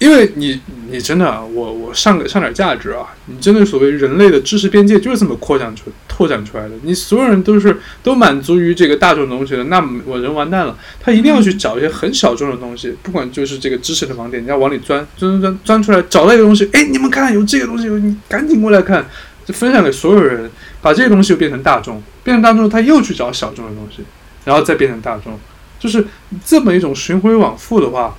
[0.00, 0.58] 因为你
[0.90, 3.04] 你真的，我我上个上点价值啊！
[3.26, 6.70] 你真的所谓人类的知识边界就是这么扩展出拓展出来的。
[6.84, 10.74] 你所有人都是都满足于这个大众的东西的，那么我人完蛋了。
[10.98, 19.04] 他一定要去找一些很小众的东西，不管就是这个知识的盲点，你要往里钻钻钻钻出来，找到一个东西，哎，你们看有这个东西，你赶紧过来看，
[19.44, 20.50] 就分享给所有人，
[20.80, 24.02] 把这个东西又变成大众，变成大众，他又去找小众的东西，
[24.46, 25.38] 然后再变成大众，
[25.78, 26.06] 就是
[26.42, 28.16] 这么一种循环往复的话。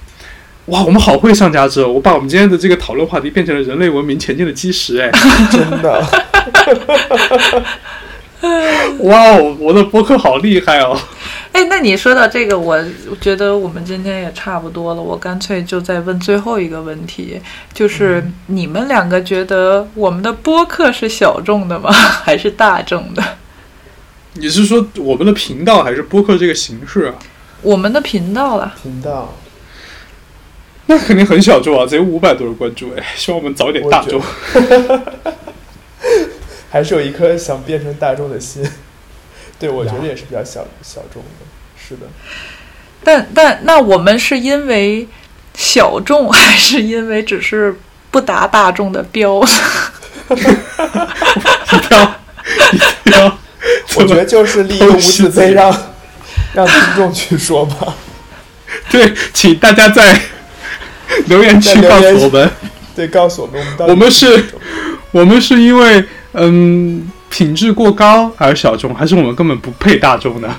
[0.71, 1.91] 哇，我们好会上价值哦！
[1.91, 5.11] 我把我们今天的这个讨论话题变成了人类文明前进的基石，哎，
[5.51, 6.01] 真的，
[9.03, 10.97] 哇哦，我的播客好厉害哦！
[11.51, 12.81] 哎，那你说到这个，我
[13.19, 15.01] 觉得我们今天也差不多了。
[15.01, 17.41] 我干脆就再问最后一个问题，
[17.73, 21.91] 就是你们两个觉得我们的播客是小众的吗？
[21.91, 23.21] 还是大众的？
[24.35, 27.15] 你是说我们的频道还是播客这个形式啊？
[27.61, 29.35] 我们的频道啦，频道
[30.91, 34.21] 那肯定很小众啊，只有五百多人关注，哎，希望我们早点大众。
[36.69, 38.61] 还是有一颗想变成大众的心。
[39.57, 41.29] 对，我觉得也是比较小小众的。
[41.77, 42.01] 是的，
[43.05, 45.07] 但但那我们是因为
[45.55, 47.73] 小众，还是因为只是
[48.09, 49.41] 不达大众的标？
[50.29, 50.43] 一定
[51.89, 52.03] 要，
[52.73, 52.77] 一
[53.09, 53.37] 定要，
[53.95, 55.73] 我觉得就是立一个无字碑让
[56.53, 57.95] 让听众去说吧。
[58.89, 60.19] 对，请大家在
[61.27, 62.49] 留言区告诉我们，
[62.95, 64.45] 对，告诉我们我们我们是
[65.11, 70.49] 我们是因为嗯品质过高而小众，还是我们根本不配大众呢？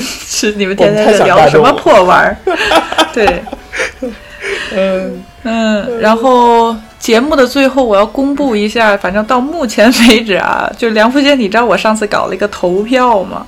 [0.00, 2.36] 是你们天天聊什么破玩儿？
[3.12, 3.42] 对，
[4.74, 13.46] 嗯，嗯，然后节目的最后，我要公布一下，反正到目前为止啊，就梁福杰，你知道我上次搞了一个投票吗？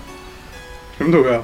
[0.98, 1.42] 什么投票？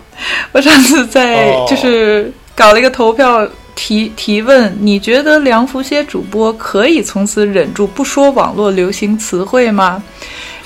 [0.53, 10.03] 我上次在哦就是搞了一个投票提提问，你觉得梁福些主播可以从此忍住不说网络流行词汇吗？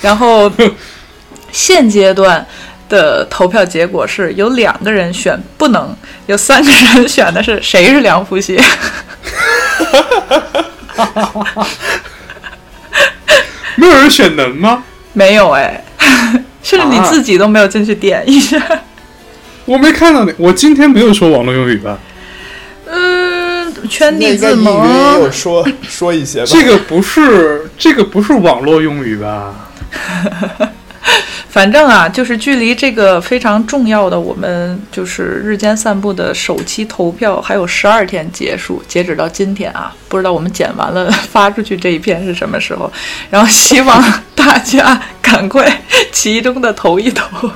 [0.00, 0.50] 然后
[1.52, 2.44] 现阶段
[2.88, 5.94] 的投票结果是有两个人选不能，
[6.26, 8.60] 有三个人选的是谁是梁福些。
[13.76, 14.84] 没有人选能吗？
[15.12, 15.84] 没有哎，
[16.62, 18.60] 甚至你自己都没有进去点一下。
[19.64, 21.98] 我没看到你，我今天没有说网络用语吧？
[23.84, 25.30] 嗯，圈地自隐约也有。
[25.30, 26.46] 说 说一些吧。
[26.48, 29.54] 这个不是这个不是网络用语吧？
[31.50, 42.90] 反正啊，就是距离这个非常重要的我们就是日间散步的首期投票还有十二天结束，截止到今天啊，不知道我们剪完了发出去这一篇是什么时候。
[43.30, 44.02] 然后希望
[44.34, 47.48] 大家赶快其中的投一投。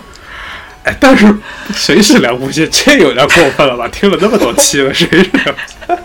[0.89, 1.27] 哎，但是
[1.75, 2.67] 谁是梁福蟹？
[2.69, 3.87] 这有点过分了吧？
[3.89, 5.55] 听了那么多期了，谁是梁？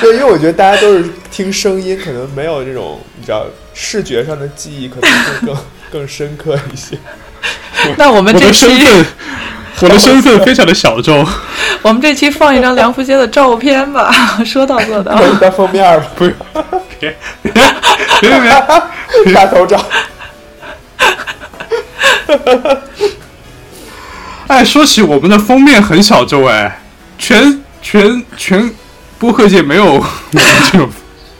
[0.00, 5.56] 对，因为我觉得大家都是听声音，可能没有这种你知道视觉上的记忆，可能会更
[5.92, 6.98] 更深刻一些。
[7.96, 9.06] 那我们这我的身期份，
[9.82, 11.24] 我的身份非常的小众。
[11.82, 14.12] 我们这期放一张梁福杰的照片吧，
[14.44, 15.16] 说到做到。
[15.16, 16.34] 可以当封面吧，不用，
[16.98, 17.52] 别别
[18.20, 18.40] 别别
[19.24, 19.32] 别！
[19.32, 19.80] 大头照。
[24.50, 26.80] 哎，说起我们的封面很小众哎，
[27.16, 28.68] 全全全
[29.16, 30.04] 播客界没有
[30.72, 30.90] 这种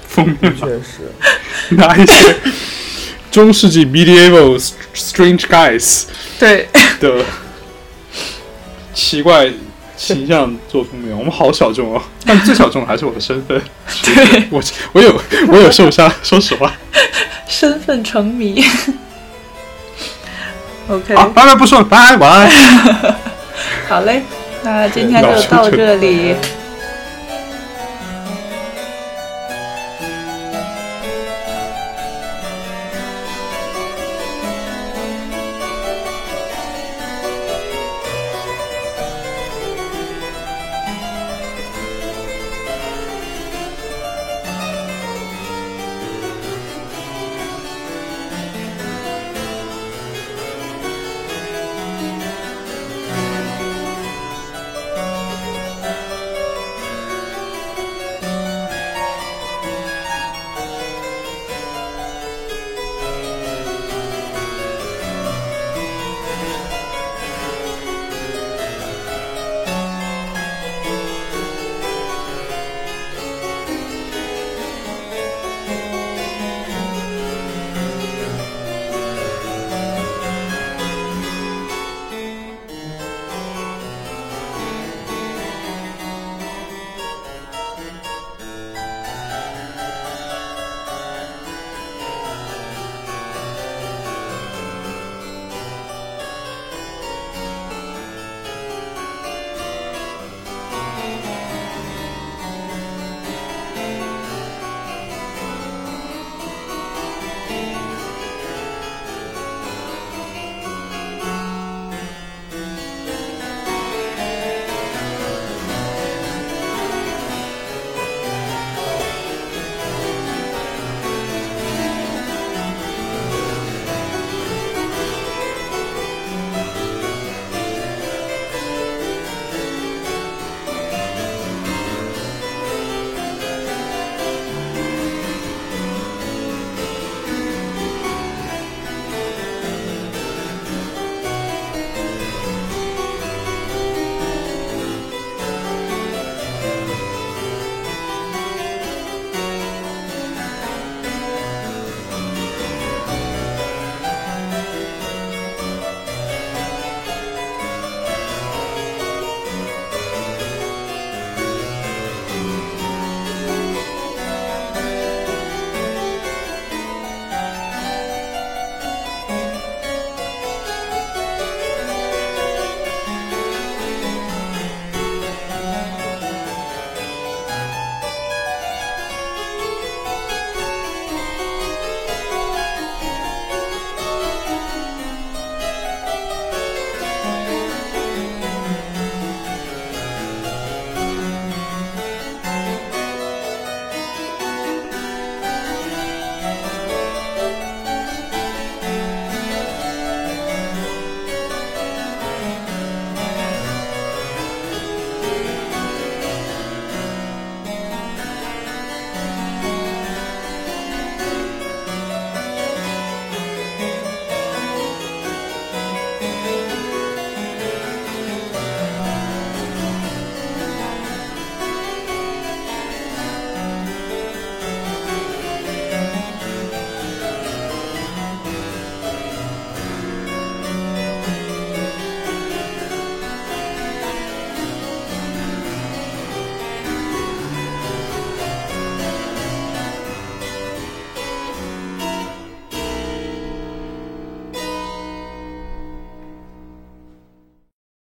[0.07, 0.75] 封面吧确？
[0.77, 1.13] 实，
[1.71, 2.37] 拿一些
[3.29, 4.57] 中世纪 medieval
[4.95, 6.05] strange guys
[6.39, 6.69] 对，
[7.01, 7.25] 的
[8.95, 9.51] 奇怪
[9.97, 12.01] 形象做封面，我们好小众哦。
[12.25, 13.61] 但最小众的还是我的身份，
[14.05, 14.63] 对，我
[14.93, 16.73] 我有我有受伤，说实话。
[17.49, 18.65] 身份成谜。
[20.91, 22.51] OK，好，拜拜，不说了，拜，晚安。
[23.89, 24.23] 好嘞，
[24.63, 26.35] 那今天就到这里。